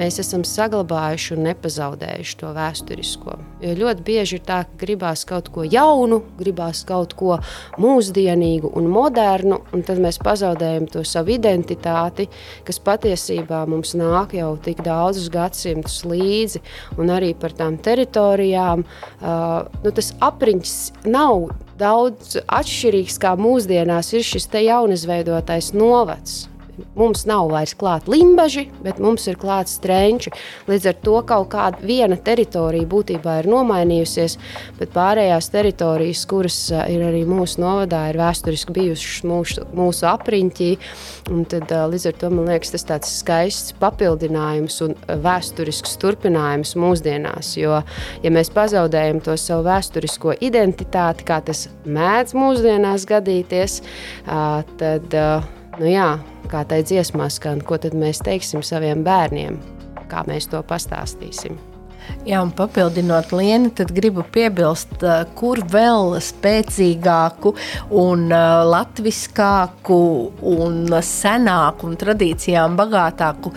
mēs 0.00 0.20
esam 0.22 0.44
saglabājuši 0.46 1.34
un 1.36 1.44
nepazaudējuši 1.48 2.36
to 2.40 2.52
vēsturisko. 2.56 3.36
Jo 3.60 3.74
ļoti 3.76 4.04
bieži 4.06 4.38
ir 4.38 4.44
tā, 4.48 4.62
ka 4.68 4.80
gribās 4.80 5.26
kaut 5.28 5.50
ko 5.52 5.64
jaunu, 5.66 6.22
gribās 6.40 6.82
kaut 6.88 7.14
ko 7.18 7.38
mūsdienīgu 7.80 8.72
un 8.80 8.88
modernu, 8.92 9.60
un 9.74 9.84
tad 9.86 10.00
mēs 10.02 10.20
pazaudējam 10.22 10.88
to 10.90 11.04
savu 11.06 11.34
identitāti, 11.36 12.28
kas 12.66 12.80
patiesībā 12.84 13.62
mums 13.70 13.94
nāk 13.98 14.34
jau 14.38 14.54
tik 14.64 14.82
daudzus 14.86 15.30
gadsimtus 15.32 16.00
līdzi, 16.08 16.62
un 16.98 17.12
arī 17.12 17.34
par 17.38 17.54
tām 17.56 17.78
teritorijām. 17.80 18.86
Uh, 19.20 19.66
nu, 19.84 19.92
tas 19.94 20.14
apriņķis 20.24 20.78
nav 21.10 21.50
daudz 21.80 22.38
atšķirīgs 22.44 23.20
kā 23.22 23.34
mūsdienās 23.40 24.14
ir 24.16 24.26
šis 24.26 24.48
jaunizveidotais 24.60 25.72
novads. 25.76 26.49
Mums 26.98 27.24
nav 27.28 27.48
vairs 27.52 27.74
klāta 27.78 28.10
limbaži, 28.12 28.66
bet 28.84 29.00
mums 29.02 29.26
ir 29.30 29.38
klāta 29.40 29.70
strēņķi. 29.70 30.32
Līdz 30.70 30.88
ar 30.90 30.98
to 31.04 31.16
kaut 31.28 31.48
kāda 31.52 31.80
viena 31.86 32.18
teritorija 32.20 32.88
būtībā 32.90 33.40
ir 33.40 33.48
nomainījusies, 33.50 34.36
bet 34.78 34.92
pārējās 34.94 35.50
teritorijas, 35.52 36.24
kuras 36.30 36.58
ir 36.90 37.04
arī 37.06 37.22
mūsu 37.28 37.62
novadā, 37.62 38.06
ir 38.10 38.20
vēsturiski 38.20 38.74
bijušas 38.76 39.24
mūsu, 39.28 39.66
mūsu 39.76 40.08
apriņķī. 40.10 40.70
Tad, 41.50 41.74
līdz 41.92 42.08
ar 42.10 42.18
to 42.20 42.32
man 42.34 42.50
liekas, 42.50 42.74
tas 42.74 42.86
tāds 42.88 43.12
skaists 43.20 43.74
papildinājums 43.80 44.80
un 44.86 44.96
vēsturisks 45.24 45.96
turpinājums 46.02 46.74
mūsdienās. 46.80 47.54
Jo, 47.60 47.82
ja 48.24 48.34
mēs 48.34 48.52
pazaudējam 48.54 49.22
to 49.24 49.36
savu 49.40 49.66
vēsturisko 49.68 50.36
identitāti, 50.42 51.26
kā 51.28 51.40
tas 51.44 51.68
mēdz 51.86 52.34
mūsdienās 52.38 53.06
gadīties, 53.10 53.80
tad 54.80 55.16
nu 55.80 55.88
jā, 55.88 56.10
kā 56.50 56.64
tai 56.66 56.82
dziesmā 56.86 57.30
skan, 57.30 57.62
ko 57.62 57.78
tad 57.78 57.94
mēs 57.94 58.22
teiksim 58.26 58.64
saviem 58.66 59.04
bērniem, 59.06 59.58
kā 60.10 60.24
mēs 60.26 60.50
to 60.50 60.62
pastāstīsim. 60.66 61.69
Jā, 62.28 62.42
un 62.44 62.50
papildinot 62.52 63.30
Lienu, 63.32 63.70
tad 63.72 63.94
gribu 63.96 64.20
piebilst, 64.28 65.00
kur 65.38 65.60
vēl 65.72 66.18
spēcīgāku 66.20 67.54
un 67.96 68.26
latviskāku 68.30 69.96
un 70.50 70.92
senāku 71.06 71.88
un 71.88 71.96
tradīcijām 72.00 72.76
bagātāku 72.76 73.54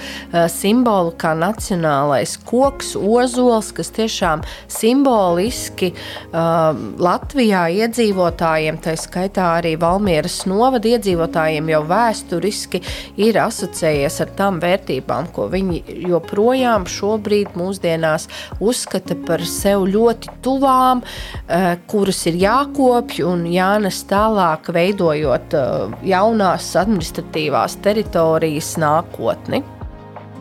simbolu 0.53 1.11
kā 1.19 1.33
nacionālais 1.37 2.37
koks, 2.47 2.93
ozols, 2.95 3.73
kas 3.75 3.91
tiešām 3.97 4.45
simboliski 4.71 5.91
Latvijā 6.31 7.65
iedzīvotājiem, 7.83 8.79
tā 8.83 8.95
skaitā 8.99 9.49
arī 9.57 9.75
Valmieras 9.81 10.43
novada 10.49 10.93
iedzīvotājiem 10.95 11.73
jau 11.73 11.83
vēsturiski 11.91 12.83
ir 13.27 13.41
asociējies 13.43 14.21
ar 14.23 14.33
tām 14.39 14.63
vērtībām, 14.63 15.29
ko 15.35 15.49
viņi 15.51 15.83
joprojām 16.07 16.87
šobrīd 16.89 17.59
mūsdienās 17.59 18.29
uzskata 18.63 19.17
par 19.27 19.43
sev 19.47 19.87
ļoti 19.89 20.33
tuvām, 20.43 21.03
eh, 21.47 21.77
kuras 21.87 22.25
ir 22.27 22.39
jākopj 22.43 23.23
un 23.27 23.45
jānes 23.51 24.03
tālāk, 24.09 24.71
veidojot 24.73 25.53
eh, 25.53 25.97
jaunās 26.13 26.73
administratīvās 26.79 27.79
teritorijas 27.83 28.75
nākotni. 28.81 29.63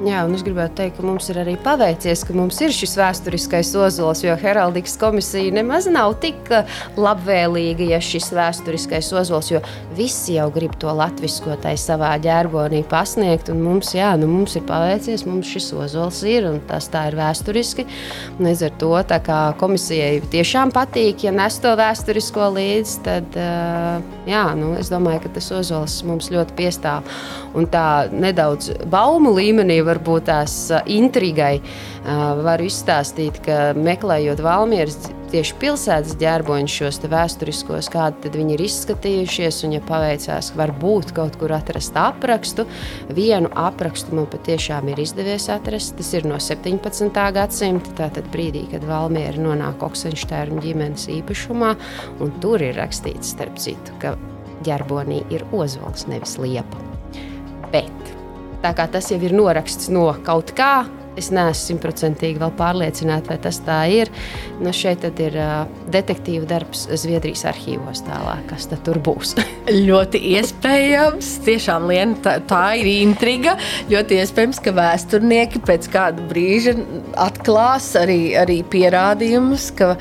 Jā, 0.02 0.24
un 0.26 0.32
es 0.34 0.42
gribētu 0.42 0.74
teikt, 0.80 0.96
ka 0.98 1.04
mums 1.06 1.28
ir 1.30 1.36
arī 1.38 1.52
paveicies, 1.62 2.24
ka 2.26 2.34
mums 2.34 2.56
ir 2.64 2.72
šis 2.74 2.96
vēsturiskais 2.98 3.68
ozols, 3.78 4.24
jo 4.24 4.32
heraldikas 4.40 4.96
komisija 4.98 5.52
nemaz 5.54 5.86
nav 5.86 6.16
tik 6.24 6.48
uh, 6.50 6.66
labvēlīga, 6.98 7.86
ja 7.92 8.00
šis 8.02 8.32
vēsturiskais 8.34 9.12
ozols, 9.20 9.52
jo 9.52 9.60
visi 9.94 10.34
jau 10.40 10.48
grib 10.50 10.74
to 10.82 10.90
latviskotai 10.98 11.76
savā 11.78 12.16
ģerbonī 12.24 12.80
pasniegt, 12.90 13.52
un 13.52 13.60
mums, 13.62 13.92
jā, 13.94 14.08
nu, 14.18 14.26
mums 14.26 14.56
ir 14.58 14.64
paveicies, 14.66 15.22
mums 15.28 15.52
šis 15.52 15.68
ozols 15.84 16.18
ir, 16.26 16.48
un 16.50 16.58
tas 16.66 16.90
tā 16.90 17.04
ir 17.12 17.18
vēsturiski. 17.20 17.86
Līdz 18.42 18.64
ar 18.66 18.74
to, 18.82 18.90
tā 19.12 19.20
kā 19.22 19.38
komisijai 19.62 20.18
tiešām 20.34 20.74
patīk, 20.74 21.28
ja 21.28 21.34
nes 21.36 21.60
to 21.62 21.76
vēsturisko 21.78 22.50
līdzi, 22.58 22.96
tad, 23.06 23.38
uh, 23.38 24.02
jā, 24.26 24.42
nu, 24.58 24.74
es 24.82 24.90
domāju, 24.90 25.28
ka 25.28 25.36
tas 25.38 25.52
ozols 25.62 26.00
mums 26.10 26.32
ļoti 26.34 26.58
piestāv. 26.58 27.06
Un 27.54 27.66
tā 27.68 28.08
nedaudz 28.10 28.72
baumu 28.90 29.34
līmenī 29.36 29.82
varbūt 29.92 30.28
tās 30.33 30.59
intrigai 30.90 31.59
varu 32.02 32.66
izstāstīt, 32.66 33.42
ka 33.44 33.72
meklējot 33.78 34.42
Valmieras 34.42 34.98
tieši 35.33 35.55
pilsētas 35.61 36.16
ģērboņus, 36.20 36.74
šos 36.76 36.98
vēsturiskos, 37.09 37.88
kādi 37.92 38.33
viņi 38.35 38.57
ir 38.57 38.64
izskatījušies. 38.66 39.62
Un, 39.66 39.76
ja 39.76 39.83
paveicās, 39.87 40.52
varbūt 40.59 41.14
kaut 41.16 41.38
kur 41.40 41.55
atrast 41.57 41.96
aprakstu, 41.98 42.66
vienu 43.16 43.50
aprakstu 43.59 44.16
man 44.18 44.28
patiešām 44.33 44.92
ir 44.92 45.02
izdevies 45.02 45.48
atrast. 45.52 45.96
Tas 45.98 46.12
ir 46.16 46.28
no 46.28 46.40
17. 46.42 47.22
gadsimta, 47.38 47.96
tātad 48.02 48.28
brīdī, 48.35 48.66
kad 48.74 48.85
Valmiera 48.88 49.40
nonāk 49.40 49.85
Oksenštērnu 49.87 50.62
ģimenes 50.64 51.09
īpašumā. 51.20 51.74
Tur 52.42 52.64
ir 52.64 52.76
rakstīts, 52.81 53.33
starp 53.33 53.61
citu, 53.62 53.96
ka 54.02 54.16
ģerbonī 54.66 55.22
ir 55.33 55.46
ozols, 55.57 56.07
nevis 56.11 56.37
liepa. 56.42 56.88
Bet 57.72 58.21
tā 58.62 58.72
kā 58.79 58.87
tas 58.90 59.11
jau 59.11 59.18
ir 59.18 59.35
noraksts 59.35 59.90
no 59.92 60.09
kaut 60.27 60.55
kā, 60.57 60.85
Es 61.18 61.29
neesmu 61.35 61.61
simtprocentīgi 61.72 62.51
pārliecināta, 62.57 63.33
vai 63.33 63.38
tas 63.42 63.59
tā 63.66 63.83
ir. 63.92 64.11
Nu, 64.62 64.72
šeit 64.75 65.05
ir 65.20 65.37
uh, 65.37 65.66
detektīva 65.92 66.46
darbs 66.48 66.87
Zviedrijas 66.88 67.44
arhīvos 67.51 68.05
tālāk, 68.07 68.46
kas 68.51 68.68
tur 68.85 68.98
būs. 69.03 69.35
ļoti 69.88 70.20
iespējams, 70.37 71.29
tiešām 71.46 71.88
Liena, 71.90 72.16
tā, 72.25 72.37
tā 72.48 72.62
ir 72.81 72.88
intriga. 72.90 73.57
Ļoti 73.90 74.20
iespējams, 74.22 74.61
ka 74.64 74.75
vēsturnieki 74.77 75.62
pēc 75.66 75.88
kāda 75.92 76.27
brīža 76.31 76.75
atklās 77.20 77.90
arī, 78.01 78.35
arī 78.38 78.61
pierādījumus, 78.72 79.68
ka 79.79 79.92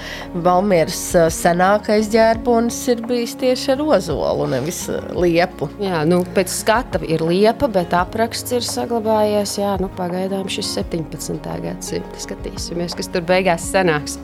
Valmieras 0.46 1.02
senākais 1.36 2.10
ģērbonis 2.14 2.80
ir 2.94 3.04
bijis 3.08 3.36
tieši 3.42 3.76
ar 3.76 3.86
ozolu, 3.98 4.48
nevis 4.52 4.84
liepu. 5.16 5.70
Jā, 5.82 6.04
nu, 6.08 6.22
pēc 6.36 6.54
skata 6.54 7.04
ir 7.08 7.24
liepa, 7.26 7.70
bet 7.72 7.96
apraksts 7.98 8.56
ir 8.56 8.66
saglabājies. 8.66 9.58
Jā, 9.62 9.76
nu, 9.82 9.92
pagaidām 9.98 10.50
šis 10.52 10.74
7. 10.80 11.01
19. 11.02 11.62
gadsimta. 11.66 12.22
Skatīsimies, 12.22 12.96
kas 12.98 13.10
tur 13.12 13.26
beigās 13.28 13.66
sanāks. 13.74 14.20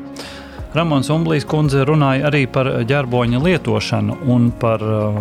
Ramons 0.76 1.08
Umblīs 1.10 1.46
kundze 1.50 1.82
runāja 1.88 2.28
arī 2.28 2.44
par 2.46 2.68
ģerboņa 2.86 3.40
lietošanu 3.42 4.20
un 4.30 4.52
par 4.60 4.84
uh, 4.86 5.16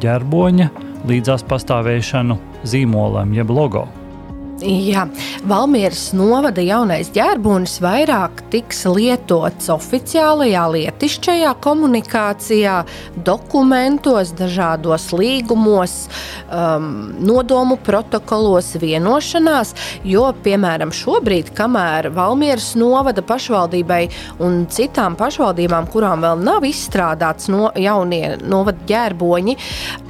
ģerboņa 0.00 0.68
līdzās 1.08 1.44
pastāvēšanu 1.48 2.38
zīmolam 2.68 3.34
jeb 3.36 3.52
logo. 3.52 3.84
Jā, 4.58 5.04
Valmieras 5.46 6.08
novada 6.18 6.58
jaunais 6.66 7.12
ģērbonis 7.14 7.76
vairāk 7.78 8.40
tiks 8.50 8.80
lietots 8.90 9.68
oficiālajā, 9.70 10.64
lietišķajā 10.74 11.52
komunikācijā, 11.62 12.72
dokumentos, 13.22 14.32
dažādos 14.34 15.12
līgumos, 15.14 15.94
um, 16.50 16.88
nodomu 17.22 17.76
protokolos, 17.86 18.72
vienošanās. 18.82 19.76
Jo, 20.02 20.32
piemēram, 20.42 20.90
šobrīd, 20.90 21.52
kamēr 21.54 22.10
Valmieras 22.18 22.72
novada 22.74 23.22
pašvaldībai 23.22 24.00
un 24.42 24.64
citām 24.74 25.14
pašvaldībām, 25.22 25.86
kurām 25.94 26.26
vēl 26.26 26.42
nav 26.42 26.66
izstrādāts 26.66 27.46
no, 27.46 27.70
jaunie 27.78 28.34
novada 28.42 28.82
ģērboņi, 28.90 29.56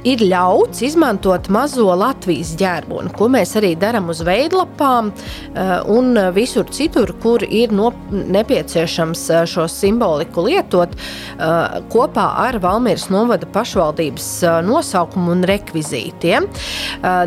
ir 0.09 0.25
ļauts 0.25 0.81
izmantot 0.89 1.53
mazo 1.53 1.93
Latvijas 1.93 2.55
ģērboni, 2.57 3.13
ko 3.13 3.29
mēs 3.37 3.53
arī 3.61 3.75
darām 3.77 4.09
uz 4.09 4.25
veidu 4.25 4.38
veidlapām 4.39 5.11
eh, 5.11 5.75
un 5.89 6.17
visur 6.35 6.69
citur, 6.73 7.13
kur 7.23 7.43
ir 7.43 7.73
no, 7.75 7.91
nepieciešams 8.11 9.25
eh, 9.33 9.43
šo 9.49 9.67
simboliku 9.71 10.45
lietot 10.47 10.95
eh, 10.95 11.79
kopā 11.91 12.27
ar 12.45 12.59
Valmieras 12.63 13.09
novada 13.11 13.47
pašvaldības 13.49 14.27
nosaukumu 14.65 15.31
un 15.33 15.43
rekvizītiem. 15.47 16.45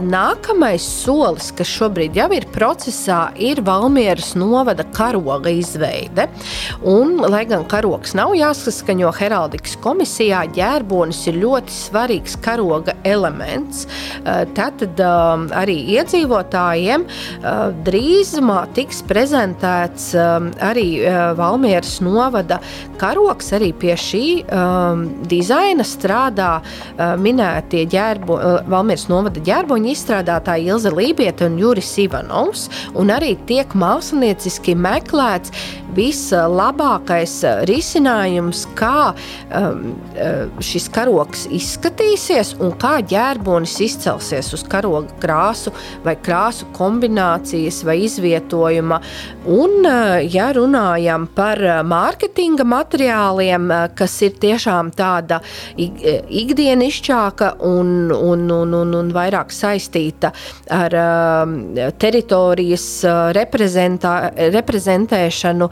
Nākamais 0.05 0.85
solis, 0.85 1.51
kas 1.57 1.71
šobrīd 1.71 2.17
jau 2.19 2.29
ir 2.37 2.47
procesā, 2.53 3.21
ir 3.41 3.63
Valmieras 3.65 4.33
novada 4.39 4.85
karoga 4.95 5.51
izveide. 5.53 6.29
Un, 6.89 7.17
lai 7.33 7.45
gan 7.49 7.65
karogs 7.71 8.15
nav 8.19 8.35
jāsaskaņo 8.37 9.13
heraldikas 9.19 9.79
komisijā, 9.83 10.45
ģērbonis 10.57 11.25
ir 11.31 11.41
ļoti 11.43 11.77
svarīgs 11.77 12.37
karoga 12.45 12.95
elements. 13.09 13.87
Tātad 14.57 15.01
arī 15.03 15.79
iedzīvotājiem 15.97 17.02
gadiem 17.03 17.83
drīzumā 17.85 18.67
tiks 18.75 19.03
prezentēts 19.07 20.13
arī 20.15 21.03
Valmieras 21.37 22.01
novada 22.01 22.61
karoks. 23.01 23.53
Arī 23.53 23.73
pie 23.73 23.95
šī 23.97 24.25
dizaina 25.29 25.85
strādā 25.85 26.63
minētie 27.19 27.87
ģērbo, 27.87 28.39
Valmieras 28.71 29.09
novada 29.09 29.41
ģērboņu 29.41 29.93
izstrādātāji 29.93 30.71
Ilze 30.73 30.93
Lībieta 30.93 31.47
un 31.47 31.59
Juris 31.61 31.93
Ivanovs. 31.99 32.69
Un 32.95 33.13
arī 33.13 33.37
tiek 33.47 33.75
mākslinieciski 33.75 34.77
meklēts 34.79 35.53
vislabākais 35.93 37.35
risinājums, 37.69 38.65
kā 38.79 39.13
um, 39.13 39.93
šis 40.65 40.89
karoks 40.93 41.45
izskatīsies 41.53 42.55
un 42.65 42.73
kā 42.81 42.95
ģērbonis 43.05 43.77
izcelsies 43.85 44.53
uz 44.57 44.65
karoga 44.73 45.13
krāsu 45.21 45.75
vai 46.05 46.17
krāsu 46.17 46.71
kombināciju 46.73 46.92
kombinācijas 46.93 47.85
vai 47.85 48.05
izvietojuma. 48.05 49.01
Un, 49.47 49.87
eh, 49.87 50.35
ja 50.35 50.53
runājam 50.53 51.27
par 51.35 51.59
eh, 51.59 51.83
mārketinga 51.83 52.65
materiāliem, 52.65 53.71
eh, 53.71 53.89
kas 53.95 54.23
ir 54.23 54.31
tiešām 54.43 54.93
tāda 54.93 55.41
ikdienišķāka 55.77 57.57
un, 57.67 58.13
un, 58.13 58.51
un, 58.51 58.75
un, 58.75 58.95
un 58.95 59.13
vairāk 59.13 59.53
saistīta 59.53 60.33
ar 60.71 60.91
teritorijas 61.99 63.05
reprezentēšanu 63.37 65.69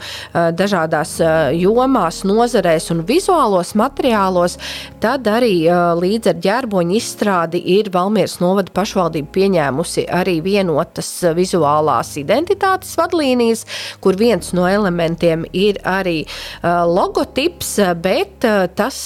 dažādās 0.57 1.13
jomās, 1.57 2.21
nozarēs 2.27 2.91
un 2.93 3.03
vizuālos 3.07 3.73
materiālos, 3.79 4.57
tad 5.03 5.27
arī 5.27 5.55
līdz 6.01 6.33
ar 6.33 6.41
ģērboņu 6.45 6.97
izstrādi 6.97 7.63
ir 7.77 7.91
Valmieras 7.93 8.39
novada 8.43 8.73
pašvaldība 8.75 9.33
pieņēmusi 9.37 10.07
arī 10.21 10.39
vienotas 10.45 11.10
vizuālās 11.37 12.13
identitātes 12.21 12.95
vadlīnijas, 12.99 13.65
kur 14.03 14.17
viens 14.19 14.53
no 14.57 14.67
elementiem 14.69 15.45
ir 15.53 15.79
arī 15.87 16.21
uh, 16.25 16.83
logotips, 16.89 17.73
bet 18.01 18.47
uh, 18.47 18.65
tas 18.75 18.97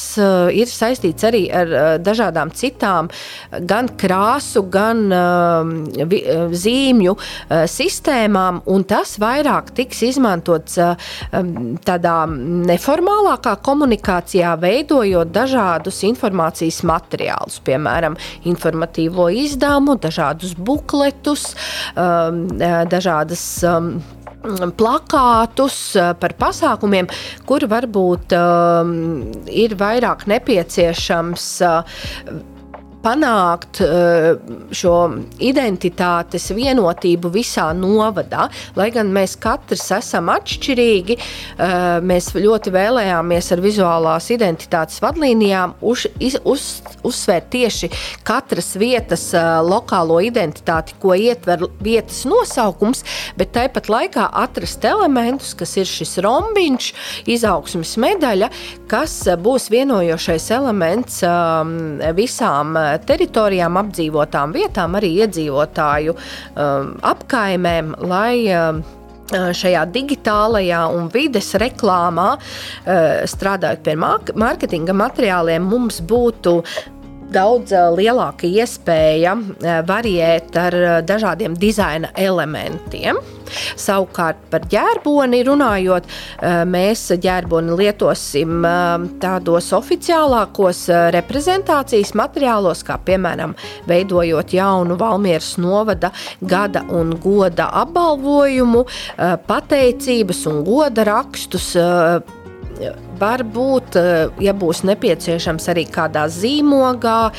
ir 0.55 0.69
saistīts 0.69 1.25
arī 1.27 1.45
ar 1.53 1.99
dažādām 2.03 2.51
citām 2.55 3.09
gan 3.67 3.89
krāsu, 3.99 4.63
gan 4.71 5.03
vi, 6.09 6.19
zīmju 6.55 7.15
sistēmām, 7.71 8.61
un 8.71 8.85
tas 8.87 9.15
vairāk 9.21 9.71
tiks 9.77 10.01
izmantots 10.09 10.77
tādā 11.87 12.15
neformālākā 12.69 13.55
komunikācijā, 13.65 14.55
veidojot 14.61 15.31
dažādus 15.35 16.01
informācijas 16.07 16.81
materiālus, 16.87 17.59
piemēram, 17.65 18.17
informatīvo 18.49 19.27
izdevumu, 19.45 19.97
dažādus 20.01 20.55
bukletus, 20.57 21.51
Um, 21.95 22.41
uh, 22.59 22.83
dažādas 22.91 23.41
um, 23.63 24.01
plakātus 24.75 25.77
uh, 25.95 26.11
par 26.19 26.35
pasākumiem, 26.35 27.07
kur 27.47 27.63
varbūt 27.71 28.35
um, 28.35 28.91
ir 29.47 29.77
vairāk 29.79 30.25
nepieciešams 30.27 31.47
uh, 31.63 32.03
panākt 33.05 33.81
eh, 33.85 34.33
šo 34.75 34.95
identitātes 35.43 36.49
vienotību 36.55 37.29
visā 37.33 37.69
novadā. 37.77 38.47
Lai 38.77 38.89
gan 38.93 39.11
mēs 39.13 39.35
katrs 39.41 39.85
esam 39.99 40.31
atšķirīgi, 40.33 41.17
eh, 41.17 41.75
mēs 42.05 42.31
ļoti 42.35 42.73
vēlējāmies 42.73 43.51
ar 43.53 43.63
vizuālās 43.63 44.29
identitātes 44.33 45.01
vadlīnijām 45.03 45.75
uz, 45.85 46.07
uz, 46.43 46.65
uzsvērt 47.05 47.51
tieši 47.53 47.91
katras 48.25 48.73
vietas 48.81 49.27
eh, 49.37 49.51
lokālo 49.65 50.19
identitāti, 50.25 50.97
ko 51.01 51.13
ietver 51.15 51.67
vietas 51.85 52.23
nosaukums, 52.29 53.05
bet 53.37 53.53
tāpat 53.55 53.91
laikā 53.91 54.29
atrast 54.45 54.85
elementus, 54.85 55.53
kas 55.57 55.75
ir 55.77 55.89
šis 55.89 56.17
rombiņš, 56.25 56.91
izaugsmes 57.35 57.95
medaļa, 58.01 58.49
kas 58.89 59.17
būs 59.41 59.69
vienojošais 59.73 60.49
elements 60.55 61.21
visām 62.15 62.75
teritorijām, 63.07 63.79
apdzīvotām 63.83 64.55
vietām, 64.55 64.99
arī 64.99 65.13
iedzīvotāju 65.25 66.15
um, 66.15 66.93
apkaimēm, 67.13 67.95
lai 68.07 68.35
um, 68.55 68.83
šajā 69.33 69.85
digitālajā 69.89 70.83
un 70.93 71.07
vides 71.13 71.47
reklāmā, 71.57 72.35
strādājot 73.25 73.81
pie 73.85 73.95
mārketinga 73.97 74.93
materiāliem, 74.93 75.65
mums 75.65 75.97
būtu 76.05 76.59
daudz 77.33 77.73
lielāka 77.95 78.47
iespēja 78.47 79.35
variēt 79.87 80.55
ar 80.59 80.77
dažādiem 81.07 81.55
dizaina 81.59 82.11
elementiem. 82.15 83.19
Savukārt 83.77 84.39
par 84.49 84.65
ģērboni 84.71 85.41
runājot, 85.45 86.07
mēs 86.69 87.03
ģērboni 87.21 87.75
lietosim 87.77 88.65
tādos 89.21 89.69
oficiālākos 89.77 90.85
reprezentācijas 91.15 92.15
materiālos, 92.17 92.81
kā 92.87 92.97
piemēram 93.05 93.53
veidojot 93.89 94.55
jaunu 94.55 94.97
Valmieras 94.99 95.55
novada 95.61 96.11
gada 96.41 96.85
un 96.89 97.13
goda 97.21 97.69
apbalvojumu, 97.83 98.85
pateicības 99.45 100.45
un 100.49 100.63
goda 100.65 101.05
rakstus 101.07 101.75
Varbūt, 103.15 103.95
eh, 103.95 104.27
ja 104.43 104.53
būs 104.53 104.81
nepieciešams 104.87 105.69
arī 105.71 105.85
kādā 105.87 106.25
zīmogā, 106.31 107.31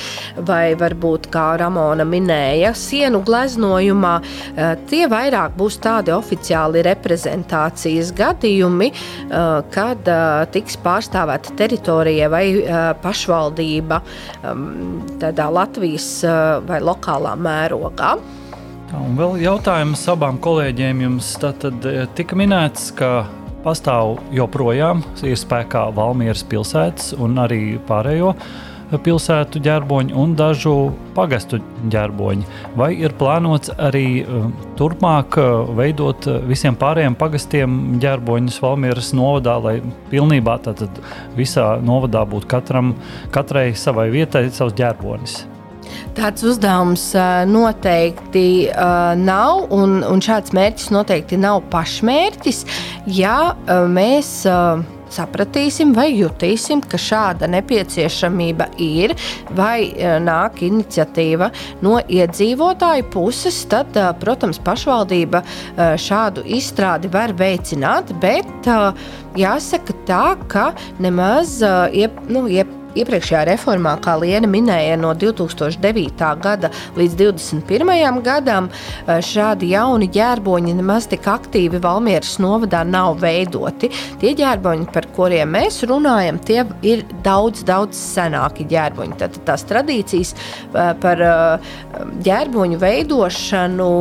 vai 0.49 0.75
varbūt, 0.79 1.29
kā 1.33 1.59
Ramona 1.61 2.07
minēja, 2.09 2.73
sienu 2.73 3.21
gleznojumā, 3.27 4.15
eh, 4.57 4.77
tie 4.89 5.05
vairāk 5.07 5.57
būs 5.59 5.79
tādi 5.79 6.15
oficiāli 6.17 6.83
reprezentācijas 6.87 8.13
gadījumi, 8.17 8.93
eh, 8.93 9.63
kad 9.71 10.05
tiks 10.53 10.77
pārstāvēta 10.77 11.57
teritorija 11.57 12.31
vai 12.31 12.47
pašvaldība 13.03 14.01
ehm, 14.45 15.03
tādā 15.19 15.51
Latvijas 15.53 16.23
vai 16.67 16.81
lokālā 16.81 17.37
mērogā. 17.37 18.19
Un 18.95 19.17
vēl 19.17 19.41
jautājums 19.43 20.07
abām 20.09 20.39
kolēģiem. 20.39 21.01
Jums 21.01 21.37
tad 21.41 21.65
tika 22.15 22.37
minēts, 22.37 22.95
ka 22.95 23.27
pastāv 23.67 24.21
joprojām, 24.35 25.03
ir 25.27 25.37
spēkā 25.41 25.89
Valmieras 25.97 26.47
pilsētas 26.47 27.13
un 27.19 27.37
arī 27.43 27.77
pārējo 27.89 28.37
pilsētu 28.87 29.61
ģerboņi 29.65 30.15
un 30.15 30.37
dažu 30.39 30.75
pagastu 31.17 31.59
ģerboņi. 31.91 32.47
Vai 32.79 32.93
ir 33.01 33.17
plānots 33.19 33.73
arī 33.83 34.23
um, 34.23 34.53
turpmāk 34.79 35.39
uh, 35.43 35.73
veidot 35.79 36.29
uh, 36.31 36.39
visiem 36.47 36.79
pārējiem 36.79 37.19
pagastiem 37.19 37.99
ģerboņus 38.03 38.61
Valmieras 38.63 39.11
novadā, 39.17 39.57
lai 39.65 39.75
pilnībā 40.13 40.61
visā 41.37 41.67
novadā 41.83 42.23
būtu 42.31 42.51
katram, 42.55 42.95
katrai 43.35 43.73
savai 43.75 44.09
vietai 44.15 44.47
savs 44.55 44.79
ģerbonis? 44.79 45.43
Tāds 46.17 46.45
uzdevums 46.47 47.11
noteikti 47.51 48.49
nav, 49.23 49.67
un, 49.75 50.01
un 50.07 50.25
šāds 50.25 50.55
mērķis 50.57 50.93
noteikti 50.95 51.41
nav 51.41 51.63
pašmērķis. 51.73 52.65
Ja 53.17 53.55
mēs 53.91 54.35
sapratīsim 55.17 55.93
vai 55.97 56.09
jutīsim, 56.13 56.83
ka 56.83 56.99
šāda 57.01 57.49
nepieciešamība 57.51 58.69
ir, 58.83 59.15
vai 59.57 59.93
nāk 60.23 60.63
iniciatīva 60.67 61.51
no 61.85 61.99
iedzīvotāju 62.01 63.07
puses, 63.15 63.63
tad, 63.71 63.97
protams, 64.23 64.61
pašvaldība 64.67 65.43
šādu 66.03 66.45
izstrādi 66.59 67.11
var 67.13 67.35
veicināt, 67.39 68.13
bet 68.23 68.71
jāsaka 69.39 69.97
tā, 70.09 70.25
ka 70.51 70.71
nemaz 71.03 71.59
iep, 71.95 72.19
nu, 72.33 72.47
iep, 72.51 72.76
iepriekšējā 73.01 73.45
reformā, 73.51 73.97
kā 74.03 74.17
Liena 74.21 74.49
minēja, 74.51 74.97
no 75.01 75.13
2009. 75.17 76.31
gada 76.43 76.71
līdz 76.97 77.17
2021. 77.21 78.21
gadam 78.27 78.69
eh, 78.71 79.21
šādi 79.25 79.73
jauni 79.75 80.09
ģērboņi 80.15 80.77
nemaz 80.81 81.09
tik 81.11 81.29
aktīvi 81.31 81.81
Valmieras 81.83 82.37
novadā 82.43 82.83
nav 82.89 83.21
veidoti. 83.23 83.91
Tie 84.21 84.35
ģērboņi, 84.39 84.89
par 84.95 85.09
kuriem 85.17 85.53
mēs 85.57 85.83
runājam, 85.89 86.41
tie 86.47 86.63
ir 86.87 87.05
daudz, 87.27 87.65
daudz 87.67 87.99
senāki 88.01 88.69
ģērboņi. 88.71 89.19
Tad 89.21 89.41
tās 89.49 89.67
tradīcijas 89.69 90.35
eh, 90.37 90.93
par 91.03 91.27
eh, 91.27 91.75
ģērboņu 92.27 92.81
veidošanu 92.83 93.93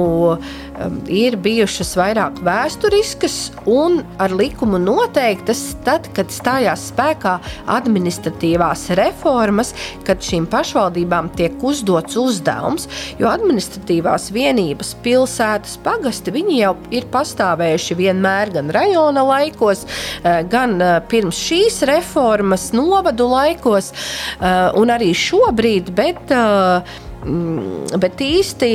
ir 1.11 1.37
bijušas 1.39 1.93
vairāk 1.97 2.39
vēsturiskas 2.45 3.35
un 3.69 4.01
ar 4.21 4.33
likumu 4.35 4.79
noteiktas 4.81 5.61
tad, 5.85 6.09
kad 6.15 6.33
stājās 6.33 6.89
spēkā 6.91 7.37
administratīvās 7.71 8.84
reformas, 8.97 9.73
kad 10.05 10.23
šīm 10.23 10.47
pašvaldībām 10.51 11.31
tiek 11.37 11.63
uzdots 11.65 12.17
uzdevums, 12.19 12.87
jo 13.19 13.29
administratīvās 13.31 14.29
vienības, 14.35 14.95
pilsētas, 15.05 15.77
pagasti 15.83 16.33
jau 16.55 16.75
ir 16.93 17.07
pastāvējuši 17.11 17.97
vienmēr 17.99 18.53
gan 18.55 18.69
rajona 18.73 19.23
laikos, 19.25 19.85
eh, 20.23 20.43
gan 20.49 20.81
eh, 20.81 20.99
pirms 21.09 21.39
šīs 21.47 21.81
reformas, 21.89 22.71
novadu 22.73 23.27
laikos, 23.31 23.91
eh, 23.91 24.71
un 24.75 24.93
arī 24.93 25.11
šobrīd, 25.15 25.91
bet, 25.95 26.29
mm, 26.29 27.99
bet 27.99 28.21
īsti 28.21 28.71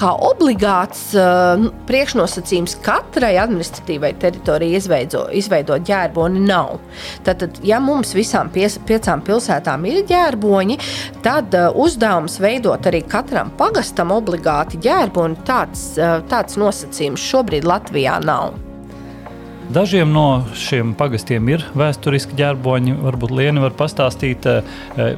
kā 0.00 0.12
obligāts 0.28 1.08
uh, 1.16 1.66
priekšnosacījums 1.88 2.76
katrai 2.84 3.34
administratīvai 3.42 4.12
teritorijai 4.22 4.80
izveido, 4.80 5.26
izveidot 5.36 5.86
ģērboni 5.88 6.44
nav. 6.46 6.76
Tātad, 7.26 7.60
ja 7.66 7.80
mums 7.82 8.14
visām 8.16 8.50
pies, 8.54 8.78
piecām 8.88 9.24
pilsētām 9.26 9.88
ir 9.88 10.02
ģērboņi, 10.10 10.78
tad 11.26 11.56
uh, 11.56 11.70
uzdevums 11.86 12.38
veidot 12.42 12.88
arī 12.88 13.02
katram 13.08 13.52
pagastam 13.58 14.14
obligāti 14.16 14.80
ģērboni, 14.84 15.42
tāds, 15.48 15.88
uh, 16.00 16.20
tāds 16.30 16.60
nosacījums 16.60 17.28
šobrīd 17.32 17.68
Latvijā 17.68 18.20
nav. 18.24 18.65
Dažiem 19.66 20.12
no 20.14 20.44
šiem 20.54 20.92
pagastiem 20.94 21.48
ir 21.50 21.64
vēsturiski 21.74 22.36
ģerboņi. 22.38 22.94
Varbūt 23.02 23.34
Lienu 23.34 23.64
var 23.64 23.74
pastāstīt 23.74 24.46
eh, 24.46 24.70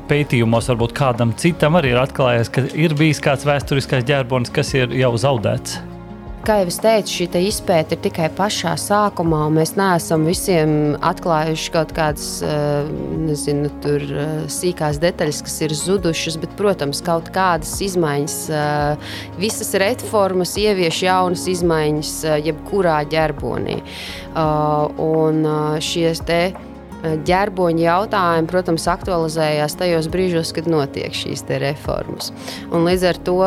pētījumos, 0.09 0.71
varbūt 0.73 0.97
kādam 0.97 1.35
citam 1.37 1.77
arī 1.77 1.93
ir 1.93 2.01
atklājies, 2.01 2.53
ka 2.55 2.65
ir 2.73 2.97
bijis 2.97 3.21
kāds 3.25 3.45
vēsturiskais 3.49 4.09
ģerbonis, 4.09 4.55
kas 4.55 4.73
ir 4.79 4.97
jau 4.97 5.13
zaudēts 5.21 5.98
kā 6.49 6.63
jau 6.63 6.69
es 6.71 6.79
teicu, 6.81 7.13
šī 7.13 7.41
izpēta 7.45 7.93
ir 7.93 8.01
tikai 8.07 8.29
pašā 8.33 8.73
sākumā, 8.81 9.43
mēs 9.53 9.75
neesam 9.77 10.25
visiem 10.29 10.71
atklājuši 11.05 11.73
kaut 11.75 11.93
kādas 11.97 12.29
eh, 12.47 12.89
nezinu, 13.27 13.69
tur, 13.85 14.01
eh, 14.01 14.31
sīkās 14.53 15.01
detaļas, 15.03 15.43
kas 15.45 15.59
ir 15.67 15.75
zudušas. 15.77 16.39
Bet, 16.41 16.55
protams, 16.57 17.03
kaut 17.05 17.29
kādas 17.35 17.75
izmaiņas, 17.85 18.39
eh, 18.49 19.13
visas 19.41 19.75
reformas 19.83 20.57
ievieš 20.61 21.03
jaunas 21.05 21.45
izmaiņas 21.53 22.15
jebkurā 22.47 23.03
ģerbonī. 23.13 23.79
Un 24.39 25.45
šies 25.83 26.21
te 26.29 26.41
ģerboņa 27.03 27.83
jautājumi, 27.83 28.51
protams, 28.51 28.87
aktualizējās 28.91 29.75
tajos 29.81 30.09
brīžos, 30.13 30.53
kad 30.55 30.69
notiek 30.71 31.17
šīs 31.17 31.43
reformas. 31.61 32.31
Un 32.71 32.87
līdz 32.87 33.09
ar 33.11 33.25
to 33.27 33.41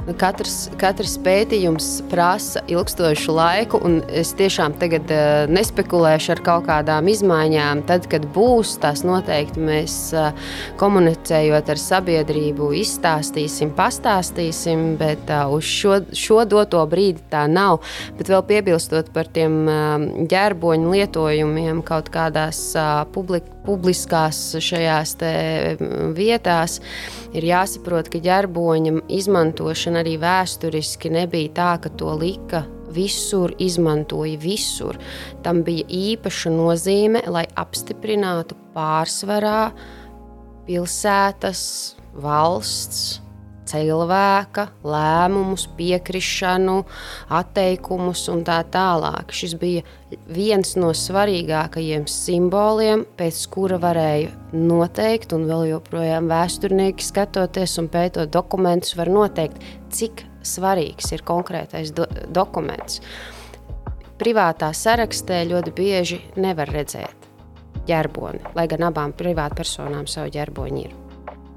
Katrs, 0.00 0.70
katrs 0.80 1.16
pētījums 1.20 1.86
prasa 2.08 2.62
ilgstošu 2.70 3.34
laiku, 3.36 3.80
un 3.84 3.98
es 4.16 4.32
tiešām 4.38 4.72
tagad 4.80 5.10
uh, 5.12 5.50
nespekulēšu 5.52 6.32
ar 6.34 6.42
kaut 6.46 6.66
kādām 6.68 7.10
izmaiņām. 7.12 7.82
Tad, 7.88 8.08
kad 8.10 8.24
būs, 8.34 8.78
tās 8.80 9.04
noteikti 9.06 9.60
mēs 9.60 9.96
uh, 10.16 10.32
komunicējot 10.80 11.68
ar 11.74 11.82
sabiedrību, 11.82 12.70
izstāstīsim, 12.80 13.74
pastāstīsim, 13.76 14.96
bet 15.00 15.28
uh, 15.28 15.52
uz 15.52 15.68
šo, 15.68 16.00
šo 16.16 16.42
doto 16.48 16.82
brīdi 16.90 17.20
tā 17.32 17.44
nav. 17.50 17.82
Bet 18.16 18.32
vēl 18.32 18.44
piebilstot 18.48 19.12
par 19.14 19.28
tiem 19.28 19.62
ģērboņu 20.30 20.96
lietojumiem 20.96 21.84
kaut 21.86 22.08
kādās 22.14 22.70
publikās 23.14 23.58
publiskās 23.64 24.38
šajās 24.62 25.16
vietās, 26.16 26.78
ir 27.36 27.46
jāsaprot, 27.50 28.08
ka 28.12 28.20
ģerboņa 28.24 29.04
izmantošana 29.12 29.89
arī 29.98 30.16
vēsturiski 30.20 31.10
nebija 31.14 31.54
tā, 31.56 31.70
ka 31.82 31.92
to 31.98 32.14
lika 32.20 32.64
visur, 32.90 33.54
izmantoja 33.58 34.38
visur. 34.42 34.98
Tam 35.44 35.62
bija 35.66 35.86
īpaša 35.86 36.52
nozīme, 36.54 37.24
lai 37.30 37.46
apstiprinātu 37.58 38.58
pārsvarā 38.74 39.70
pilsētas, 40.66 41.64
valsts 42.20 43.20
cilvēka 43.70 44.66
lēmumus, 44.86 45.66
piekrišanu, 45.78 46.76
atteikumus 47.40 48.26
un 48.32 48.42
tā 48.46 48.60
tālāk. 48.72 49.34
Šis 49.34 49.54
bija 49.60 49.84
viens 50.30 50.74
no 50.80 50.92
svarīgākajiem 50.96 52.06
simboliem, 52.10 53.04
pēc 53.18 53.42
kura 53.52 53.78
varēja 53.82 54.32
noteikt, 54.56 55.34
un 55.36 55.46
vēl 55.50 55.68
joprojām 55.74 56.30
vēsturnieki 56.30 57.06
skatoties 57.06 57.78
un 57.82 57.90
pētot 57.92 58.32
dokumentus, 58.34 58.96
var 58.98 59.12
noteikt, 59.12 59.62
cik 59.92 60.24
svarīgs 60.46 61.12
ir 61.14 61.24
konkrētais 61.26 61.92
do 61.96 62.06
dokuments. 62.32 63.00
Privātā 64.20 64.72
sarakstē 64.76 65.42
ļoti 65.48 65.74
bieži 65.76 66.20
nevar 66.36 66.70
redzēt 66.72 67.28
ģerboni, 67.88 68.42
lai 68.56 68.66
gan 68.68 68.90
abām 68.90 69.14
privātpersonām 69.16 70.08
savu 70.10 70.32
ģerboni 70.34 70.84
ir 70.88 70.98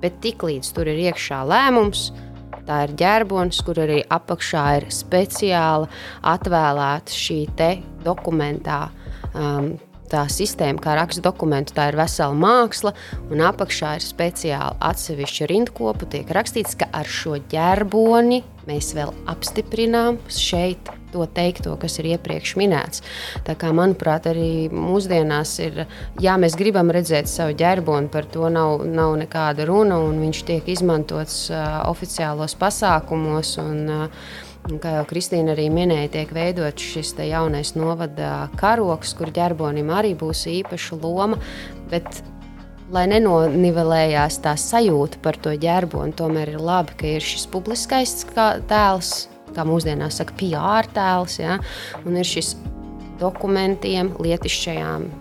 Bet 0.03 0.17
tiklīdz 0.19 0.73
tur 0.75 0.89
ir 0.91 0.97
iekšā 1.05 1.37
lēmums, 1.47 2.09
tā 2.67 2.81
ir 2.83 2.93
ģērbonis, 2.99 3.61
kur 3.63 3.79
arī 3.85 4.01
apakšā 4.11 4.63
ir 4.81 4.89
speciāli 4.91 5.87
atvēlēta 6.27 7.15
šī 7.15 7.39
dokumentā. 8.03 8.81
Um, 9.31 9.77
tā 10.13 10.23
sistēma, 10.31 10.81
kā 10.83 10.95
raksta 10.99 11.23
dokumentu, 11.25 11.75
tā 11.77 11.89
ir 11.91 11.99
vesela 11.99 12.35
māksla, 12.37 12.93
un 13.33 13.43
apakšā 13.49 13.97
ir 13.97 14.05
speciāli 14.05 14.81
atsevišķa 14.89 15.49
rindkopa. 15.51 16.09
Tiek 16.13 16.33
rakstīts, 16.37 16.77
ka 16.79 16.89
ar 16.93 17.09
šo 17.09 17.39
ģerboni 17.51 18.43
mēs 18.69 18.93
vēl 18.95 19.13
apstiprinām 19.33 20.21
šeit 20.31 20.91
to 21.13 21.25
teikto, 21.29 21.75
kas 21.77 21.99
ir 22.01 22.09
iepriekš 22.15 22.55
minēts. 22.57 23.03
Tā 23.45 23.53
kā, 23.59 23.69
manuprāt, 23.75 24.27
arī 24.31 24.69
mūsdienās 24.73 25.51
ir, 25.61 25.83
ja 26.23 26.37
mēs 26.41 26.57
gribam 26.57 26.89
redzēt 26.93 27.29
savu 27.29 27.53
ģerboni, 27.59 28.09
par 28.13 28.25
to 28.33 28.49
nav, 28.53 28.81
nav 28.87 29.13
nekāda 29.21 29.67
runa, 29.69 29.99
un 30.01 30.17
viņš 30.23 30.41
tiek 30.49 30.73
izmantots 30.73 31.45
uh, 31.53 31.83
oficiālos 31.91 32.57
pasākumos. 32.57 33.53
Un, 33.61 33.85
uh, 33.93 34.49
kā 34.63 34.97
jau 34.97 35.05
Kristīna 35.07 35.53
arī 35.55 35.67
minēja, 35.73 36.11
tiek 36.17 36.31
veidots 36.35 36.83
šis 36.93 37.13
jaunais 37.27 37.73
novada 37.75 38.49
karoks, 38.59 39.13
kur 39.17 39.31
ģerbonim 39.33 39.91
arī 39.93 40.13
būs 40.19 40.45
īpaša 40.51 40.99
loma. 41.03 41.39
Bet, 41.91 42.21
lai 42.93 43.05
nenonivelējās 43.11 44.39
tā 44.43 44.55
sajūta 44.59 45.19
par 45.23 45.39
to 45.41 45.55
ģerboni, 45.59 46.15
tomēr 46.15 46.53
ir 46.55 46.63
labi, 46.63 46.95
ka 46.99 47.15
ir 47.17 47.25
šis 47.25 47.47
publiskais 47.51 48.23
tēls, 48.69 49.13
kā 49.53 49.65
mūsdienās 49.67 50.21
saka, 50.21 50.35
PR 50.39 50.89
tēls, 50.95 51.39
ja? 51.41 51.59
un 52.05 52.17
ir 52.17 52.27
šis 52.27 52.55
dokumentiem, 53.21 54.15
lietišķajām 54.23 55.11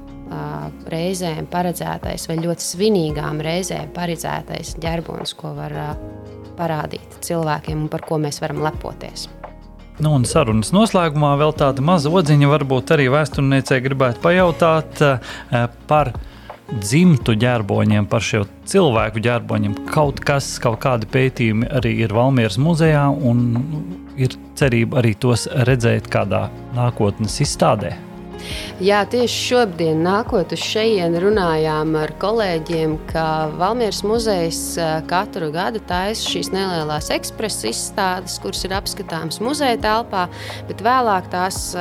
reizēm 0.92 1.46
paredzētais, 1.52 2.24
vai 2.30 2.38
ļoti 2.40 2.64
svinīgām 2.64 3.42
reizēm 3.44 3.92
paredzētais 3.92 4.76
ģerbonis, 4.80 5.34
ko 5.36 5.52
var 5.58 5.74
parādīt 6.62 7.20
cilvēkiem 7.26 7.84
un 7.84 7.92
par 7.92 8.06
ko 8.06 8.22
mēs 8.22 8.38
varam 8.42 8.62
lepoties. 8.62 9.28
Nu, 10.02 10.14
un 10.16 10.24
sarunas 10.26 10.72
noslēgumā 10.72 11.34
vēl 11.38 11.52
tāda 11.60 11.82
maza 11.84 12.10
odziņa, 12.10 12.48
varbūt 12.48 12.94
arī 12.94 13.10
vēsturniecei 13.12 13.82
gribētu 13.84 14.22
pajautāt 14.24 15.02
uh, 15.04 15.66
par 15.90 16.14
dzimtu 16.72 17.34
ģerboņiem, 17.36 18.06
par 18.08 18.24
šo 18.24 18.46
cilvēku 18.68 19.20
ģerboņiem. 19.22 19.74
Kaut 19.92 20.22
kas, 20.24 20.54
kaut 20.62 20.80
kādi 20.82 21.08
pētījumi 21.12 21.68
arī 21.76 21.92
ir 22.06 22.14
Valmieras 22.16 22.56
muzejā, 22.62 23.04
un 23.12 23.44
ir 24.16 24.38
cerība 24.58 25.02
arī 25.02 25.12
tos 25.20 25.44
redzēt 25.68 26.08
kādā 26.12 26.46
nākotnes 26.76 27.36
izstādē. 27.44 27.92
Jā, 28.82 29.02
tieši 29.06 29.38
šodien, 29.46 30.00
nākot 30.02 30.52
uz 30.54 30.62
šejienu, 30.64 31.20
runājām 31.22 31.94
ar 32.00 32.12
kolēģiem, 32.22 32.96
ka 33.12 33.24
Valmieras 33.60 34.02
muzejs 34.06 34.60
katru 35.10 35.52
gadu 35.54 35.82
taisa 35.86 36.26
šīs 36.32 36.50
nelielās 36.54 37.12
ekspresa 37.14 37.70
izstādes, 37.70 38.38
kuras 38.42 38.64
ir 38.66 38.74
apskatāmas 38.78 39.38
muzeja 39.44 39.78
telpā, 39.82 40.26
bet 40.70 40.82
vēlāk 40.82 41.30
tās 41.30 41.74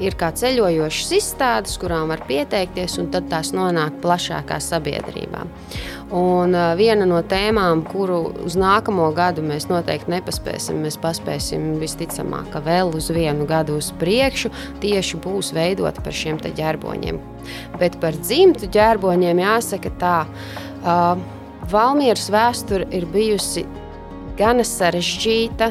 ir 0.00 0.16
kā 0.18 0.30
ceļojošas 0.36 1.12
izstādes, 1.18 1.76
kurām 1.80 2.10
var 2.12 2.24
pieteikties, 2.28 2.96
un 3.02 3.10
tad 3.12 3.28
tās 3.30 3.52
nonāk 3.56 4.00
plašākā 4.02 4.58
sabiedrībā. 4.64 5.44
Un 6.16 6.56
viena 6.74 7.06
no 7.06 7.20
tēmām, 7.22 7.84
kuru 7.86 8.18
uz 8.46 8.56
nākamo 8.58 9.06
gadu 9.14 9.44
mēs 9.46 9.68
noteikti 9.70 10.10
nepaspēsim, 10.16 10.80
mēs 10.82 10.96
paspēsim 11.00 11.76
visticamāk 11.78 12.56
vēl 12.64 12.90
uz 12.98 13.12
vienu 13.14 13.46
gadu 13.46 13.76
uz 13.78 13.92
priekšu, 14.00 14.50
tieši 14.82 15.20
būs 15.22 15.52
veidota 15.54 16.02
par 16.02 16.16
šiem 16.16 16.40
ģerboņiem. 16.40 17.20
Bet 17.78 18.00
par 18.02 18.18
dzimtu 18.18 18.66
ģerboņiem 18.74 19.44
jāsaka 19.44 19.92
tā, 20.00 20.16
uh, 20.26 21.14
Valmieras 21.70 22.26
vēsture 22.32 22.88
ir 22.90 23.04
bijusi 23.12 23.62
gana 24.38 24.64
sarežģīta, 24.66 25.68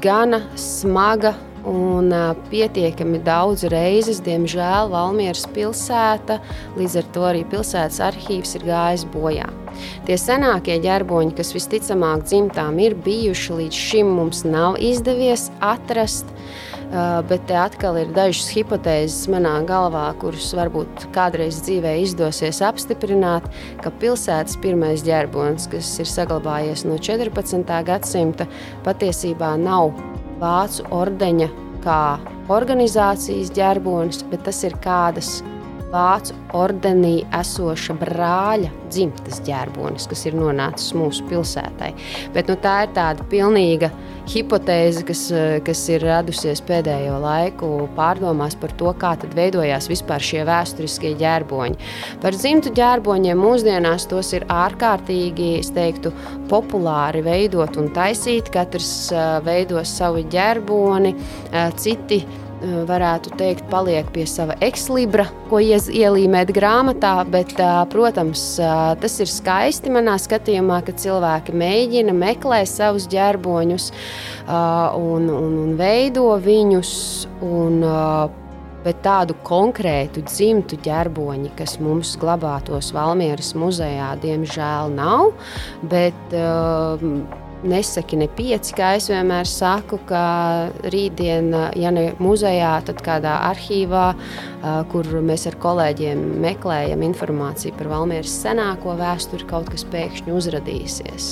gana 0.00 0.40
smaga 0.56 1.34
Un 1.68 2.12
pietiekami 2.48 3.20
daudz 3.20 3.66
reizes, 3.68 4.22
diemžēl, 4.24 4.88
Valmieras 4.92 5.44
pilsēta, 5.52 6.38
līdz 6.78 6.94
ar 7.02 7.08
to 7.12 7.26
arī 7.28 7.42
pilsētas 7.50 8.00
arhīvs 8.08 8.56
ir 8.56 8.64
gājis 8.70 9.04
bojā. 9.12 9.48
Tie 10.08 10.16
senākie 10.18 10.78
ģerboņi, 10.82 11.34
kas 11.36 11.52
visticamāk 11.52 12.24
dzimtām 12.24 12.80
ir 12.80 12.96
bijuši, 13.04 13.58
līdz 13.60 13.82
šim 13.90 14.16
mums 14.16 14.42
nav 14.48 14.80
izdevies 14.80 15.50
atrast. 15.60 16.30
Bet 17.28 17.42
te 17.50 17.56
atkal 17.60 17.98
ir 18.00 18.14
dažas 18.16 18.46
hipotēzes 18.48 19.26
manā 19.28 19.58
galvā, 19.68 20.06
kuras 20.22 20.48
varbūt 20.56 21.10
kādreiz 21.12 21.58
dzīvē 21.66 21.98
izdosies 22.00 22.62
apstiprināt, 22.64 23.44
ka 23.84 23.92
pilsētas 24.00 24.56
pirmais 24.64 25.04
ģerbonis, 25.04 25.68
kas 25.68 25.90
ir 26.00 26.08
saglabājies 26.08 26.86
no 26.88 26.96
14. 26.96 27.68
gadsimta, 27.90 28.48
patiesībā 28.88 29.52
nav 29.60 29.92
vācu 30.40 30.86
ordeņa 30.94 31.48
kā 31.84 32.00
organizācijas 32.52 33.52
ģerbonis, 33.56 34.24
bet 34.30 34.46
tas 34.48 34.62
ir 34.66 34.76
kādas 34.84 35.38
vācu 35.92 36.36
ordenī 36.56 37.22
esoša 37.34 37.96
brāļa 37.98 38.70
dzimtas 38.88 39.40
ģērbonis, 39.46 40.08
kas 40.08 40.24
ir 40.28 40.36
nonācis 40.38 40.94
mūsu 40.96 41.24
pilsētai. 41.28 41.90
Bet, 42.34 42.48
nu, 42.48 42.56
tā 42.60 42.82
ir 42.86 42.94
tāda 42.96 43.24
pilnīga 43.28 43.90
hipotēze, 44.28 45.04
kas, 45.08 45.22
kas 45.64 45.82
ir 45.92 46.04
radusies 46.04 46.60
pēdējo 46.68 47.16
laiku 47.22 47.70
pārdomās 47.96 48.56
par 48.60 48.74
to, 48.80 48.92
kā 49.00 49.14
veidojās 49.34 49.88
vispār 49.88 50.24
šie 50.24 50.44
vēsturiskie 50.48 51.14
ģērboņi. 51.20 51.78
Par 52.22 52.36
dzimtu 52.36 52.72
ģērboņiem 52.76 53.40
mūsdienās 53.40 54.08
tos 54.10 54.34
ir 54.36 54.44
ārkārtīgi, 54.52 55.54
es 55.62 55.72
teiktu, 55.76 56.12
populāri 56.52 57.24
veidot 57.24 57.80
un 57.80 57.88
taisīt. 57.96 58.52
Katrs 58.52 59.08
veido 59.44 59.80
savu 59.88 60.24
ģērboni, 60.32 61.14
citi 61.80 62.22
Eh, 62.28 62.47
varētu 62.88 63.32
teikt, 63.38 63.66
paliek 63.70 64.08
pie 64.14 64.24
sava 64.28 64.56
ekslibra, 64.64 65.28
ko 65.48 65.60
ielīmēt 65.62 66.52
grāmatā. 66.54 67.14
Bet, 67.30 67.54
eh, 67.58 67.84
protams, 67.90 68.58
eh, 68.58 68.94
tas 69.00 69.20
ir 69.20 69.26
skaisti 69.26 69.90
manā 69.90 70.16
skatījumā, 70.18 70.84
ka 70.84 70.92
cilvēki 70.92 71.52
mēģina 71.52 72.12
meklēt 72.12 72.68
savus 72.68 73.06
ģerboņus 73.06 73.92
un, 74.48 75.28
un, 75.28 75.58
un 75.64 75.76
veido 75.76 76.36
viņus. 76.40 77.26
Un, 77.42 77.84
Bet 78.84 79.02
tādu 79.02 79.34
konkrētu 79.42 80.22
dzimtu 80.22 80.78
ģerboņi, 80.80 81.50
kas 81.58 81.80
mums 81.82 82.16
glabātos 82.16 82.92
Valmieras 82.94 83.50
muzejā, 83.58 84.12
diemžēl 84.22 84.94
nav. 84.94 85.32
Bet, 85.82 86.14
uh, 86.30 87.02
nesaki 87.66 88.18
ne 88.20 88.28
pieci, 88.30 88.74
kā 88.76 88.92
es 88.98 89.08
vienmēr 89.10 89.48
saku, 89.48 89.98
ka 90.08 90.22
rītdien, 90.92 91.50
ja 91.78 91.90
ne 91.94 92.04
muzejā, 92.22 92.74
tad 92.86 93.02
kādā 93.04 93.34
arhīvā, 93.48 94.04
kur 94.92 95.10
mēs 95.24 95.48
ar 95.50 95.58
kolēģiem 95.62 96.22
meklējam 96.44 97.02
informāciju 97.08 97.74
par 97.78 97.90
Valmieras 97.94 98.36
senāko 98.44 98.94
vēsturi, 98.98 99.48
kaut 99.50 99.70
kas 99.72 99.86
pēkšņi 99.90 100.34
uzradīsies. 100.38 101.28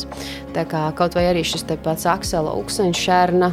Tā 0.57 0.67
kā 0.69 0.89
kaut 0.99 1.19
vai 1.19 1.29
arī 1.31 1.45
šis 1.47 1.67
pats 1.85 2.07
Aksela 2.11 2.55
Uksenšerna 2.59 3.53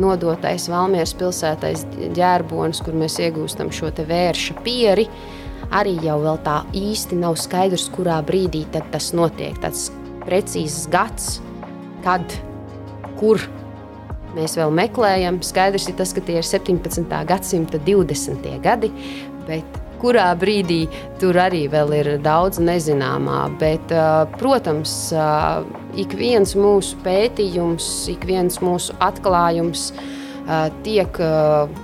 nodotais 0.00 0.68
Valmieras 0.70 1.14
pilsētais 1.18 1.84
ģērbonis, 2.16 2.82
kur 2.84 2.96
mēs 2.98 3.20
iegūstam 3.22 3.70
šo 3.74 3.92
vērša 3.94 4.56
pieri, 4.64 5.06
arī 5.74 5.96
jau 6.04 6.18
tā 6.44 6.62
īsti 6.74 7.18
nav 7.20 7.36
skaidrs, 7.40 7.90
kurā 7.94 8.20
brīdī 8.26 8.64
tas 8.72 9.12
notiek. 9.16 9.58
Tas 9.62 9.90
precīzs 10.24 10.88
gads, 10.92 11.38
kad, 12.04 12.36
kur 13.18 13.40
mēs 14.34 14.58
vēl 14.58 14.74
meklējam. 14.74 15.40
Skaidrs 15.46 15.88
ir 15.90 15.96
tas, 15.98 16.12
ka 16.14 16.22
tie 16.24 16.40
ir 16.40 16.46
17. 16.46 17.08
gadsimta 17.28 17.80
20. 17.86 18.50
gadi, 18.64 18.90
bet 19.48 19.80
kurā 20.02 20.26
brīdī 20.36 20.82
tur 21.20 21.38
arī 21.40 21.62
vēl 21.72 21.94
ir 21.96 22.10
daudz 22.24 22.58
nezināmā. 22.60 23.46
Bet, 23.60 23.94
protams, 24.36 25.14
ik 25.96 26.12
viens 26.18 26.52
mūsu 26.58 26.98
pētījums, 27.06 27.86
ik 28.12 28.26
viens 28.28 28.60
mūsu 28.60 28.96
atklājums 29.04 29.92
tiek 30.84 31.20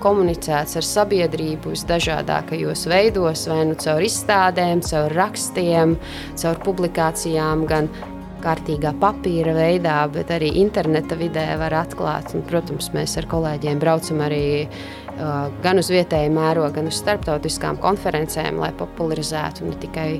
komunicēts 0.03 0.77
ar 0.77 0.85
sabiedrību 0.85 1.73
visdažādākajos 1.73 2.85
veidos, 2.93 3.47
vai 3.49 3.63
nu 3.71 3.79
caur 3.81 4.05
izstādēm, 4.05 4.83
caur 4.85 5.17
rakstiem, 5.17 5.97
caur 6.43 6.61
publikācijām, 6.67 7.65
gan 7.71 7.89
kārtīgā 8.45 8.93
papīra 9.01 9.55
veidā, 9.57 9.99
bet 10.13 10.33
arī 10.35 10.51
interneta 10.63 11.19
vidē 11.19 11.47
var 11.61 11.77
atklāt. 11.83 12.35
Un, 12.37 12.45
protams, 12.49 12.91
mēs 12.97 13.17
ar 13.21 13.29
kolēģiem 13.31 13.83
braucam 13.83 14.23
arī 14.27 14.45
uh, 14.65 15.51
gan 15.65 15.83
uz 15.83 15.93
vietēju 15.93 16.33
mērogu, 16.37 16.73
gan 16.79 16.91
uz 16.91 16.99
starptautiskām 17.03 17.81
konferencēm, 17.83 18.61
lai 18.63 18.73
popularizētu 18.81 19.69
ne 19.69 19.79
tikai 19.85 20.11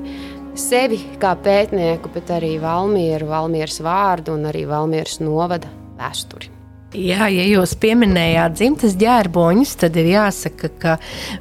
sevi 0.59 1.01
kā 1.23 1.35
pētnieku, 1.41 2.13
bet 2.15 2.33
arī 2.37 2.57
Valmieru, 2.63 3.31
Valmieras 3.31 3.81
vārdu 3.85 4.37
un 4.37 4.49
arī 4.51 4.67
Valmieras 4.71 5.21
novada 5.25 5.71
vēsturi. 6.01 6.60
Jā, 6.91 7.29
ja 7.31 7.45
jūs 7.47 7.77
pieminējāt 7.79 8.57
dzimtas 8.59 8.97
ģērboņus, 8.99 9.77
tad 9.79 9.95
ir 10.01 10.09
jāsaka, 10.11 10.71
ka 10.83 10.95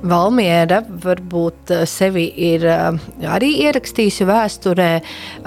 Valmiera 0.05 0.83
varbūt 0.85 1.71
eh, 1.73 1.79
sevi 1.89 2.27
ir 2.51 2.67
eh, 2.69 2.99
arī 3.25 3.49
ierakstījusi 3.63 4.27
vēsturē 4.29 4.89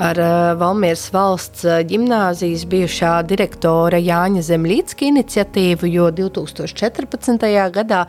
ar 0.03 0.19
eh, 0.25 0.39
Valmieras 0.59 1.05
valsts 1.15 1.63
ģimnāzijas 1.93 2.65
bijušā 2.73 3.13
direktora 3.31 4.01
Jāņa 4.03 4.43
Zemlītska 4.49 5.07
iniciatīvu, 5.07 5.93
jo 5.95 6.09
2014. 6.19 7.47
gadā 7.79 8.03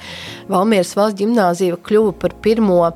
Valmieras 0.50 0.96
valsts 0.98 1.22
ģimnāzija 1.22 1.78
kļuva 1.78 2.18
par 2.26 2.34
pirmo 2.42 2.88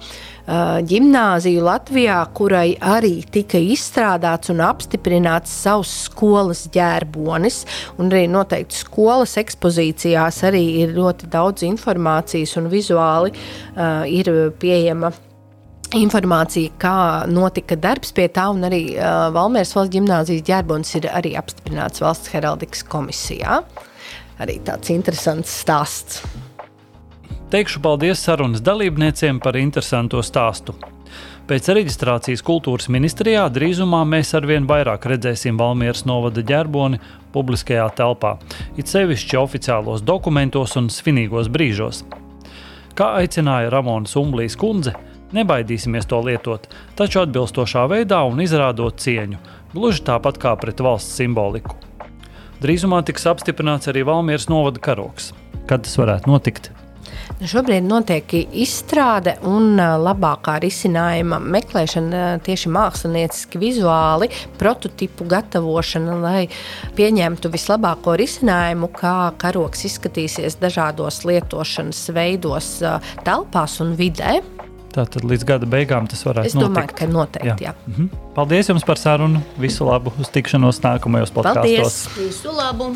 ģimnāziju 0.48 1.64
Latvijā, 1.66 2.18
kurai 2.38 2.78
arī 2.80 3.20
tika 3.32 3.60
izstrādāts 3.60 4.52
un 4.54 4.62
apstiprināts 4.64 5.52
savs 5.64 5.92
skolas 6.08 6.66
ģērbonis. 6.72 7.62
Un 8.00 8.12
arī 8.12 8.26
noteikti 8.32 8.80
skolas 8.80 9.36
ekspozīcijās 9.42 10.44
arī 10.48 10.64
ir 10.84 10.96
ļoti 10.96 11.28
daudz 11.34 11.68
informācijas 11.68 12.56
un 12.62 12.72
vizuāli 12.72 13.34
uh, 13.36 14.06
ir 14.08 14.32
pieejama 14.60 15.12
informācija, 15.96 16.74
kā 16.80 16.98
notika 17.32 17.78
darbs 17.80 18.12
pie 18.16 18.28
tā, 18.32 18.50
un 18.52 18.68
arī 18.68 18.82
uh, 18.96 19.28
Valmēras 19.36 19.76
valsts 19.76 19.96
gimnāzijas 19.96 20.48
ģērbonis 20.48 20.96
ir 21.00 21.08
arī 21.12 21.36
apstiprināts 21.40 22.04
valsts 22.04 22.32
heraldikas 22.32 22.84
komisijā. 22.88 23.62
Arī 24.44 24.60
tāds 24.64 24.92
interesants 24.94 25.60
stāsts. 25.64 26.22
Teikšu 27.48 27.80
paldies 27.80 28.20
sarunas 28.20 28.60
dalībniecēm 28.60 29.38
par 29.40 29.56
interesantu 29.56 30.20
stāstu. 30.20 30.74
Pēc 31.48 31.70
reģistrācijas 31.78 32.42
kultūras 32.44 32.90
ministrijā 32.92 33.46
drīzumā 33.56 34.02
mēs 34.04 34.34
arvien 34.36 34.66
vairāk 34.68 35.06
redzēsim 35.08 35.56
Valmieras 35.56 36.04
novada 36.04 36.42
ģerboni 36.44 36.98
publiskajā 37.32 37.86
telpā, 37.96 38.34
it 38.76 38.92
sevišķi 38.92 39.40
oficiālos 39.40 40.04
dokumentos 40.04 40.76
un 40.76 40.90
svinīgos 40.92 41.48
brīžos. 41.48 42.02
Kā 43.00 43.14
aicināja 43.22 43.72
Ramonas 43.72 44.18
Umblīs 44.20 44.60
kundze, 44.60 44.98
nebaidīsimies 45.32 46.10
to 46.12 46.20
lietot, 46.26 46.68
taču 47.00 47.22
atbilstošā 47.22 47.86
veidā 47.94 48.20
un 48.28 48.44
izrādot 48.44 49.00
cieņu, 49.00 49.40
gluži 49.72 50.04
tāpat 50.10 50.42
kā 50.44 50.52
pret 50.60 50.84
valsts 50.84 51.16
simboliku. 51.22 51.80
Drīzumā 52.60 53.00
tiks 53.08 53.24
apstiprināts 53.32 53.88
arī 53.88 54.04
Valmieras 54.04 54.50
novada 54.52 54.84
karoks. 54.84 55.32
Kad 55.64 55.88
tas 55.88 55.96
varētu 56.02 56.34
notikt? 56.34 56.70
Šobrīd 57.38 57.86
notiek 57.86 58.32
izstrāde 58.34 59.36
un 59.46 59.78
labākā 59.78 60.56
risinājuma 60.64 61.38
meklēšana 61.38 62.22
tieši 62.46 62.72
mākslinieciski, 62.74 63.60
vizuāli, 63.62 64.32
prototipu 64.58 65.28
gatavošana, 65.30 66.16
lai 66.24 66.48
pieņemtu 66.98 67.52
vislabāko 67.54 68.16
risinājumu, 68.18 68.90
kā 68.90 69.14
karoks 69.38 69.86
izskatīsies 69.86 70.58
dažādos 70.64 71.22
lietošanas 71.30 72.02
veidos, 72.18 72.72
telpās 73.28 73.78
un 73.86 73.94
vidē. 74.00 74.40
Tātad 74.98 75.22
līdz 75.30 75.46
gada 75.46 75.70
beigām 75.70 76.10
tas 76.10 76.26
varētu 76.26 76.50
būt. 76.50 76.56
Es 76.56 76.58
domāju, 76.58 76.90
notikt. 76.90 76.98
ka 76.98 77.12
noteikti. 77.12 77.68
Jā. 77.68 77.76
Jā. 77.76 77.76
Mhm. 77.86 78.10
Paldies 78.34 78.74
jums 78.74 78.88
par 78.88 78.98
sarunu. 78.98 79.44
Visu 79.62 79.86
labu 79.86 80.10
uz 80.18 80.34
tikšanos 80.34 80.82
nākamajos 80.82 81.30
podkāstos. 81.38 81.62
Paldies! 81.62 82.10
Visu 82.18 82.58
labu! 82.58 82.96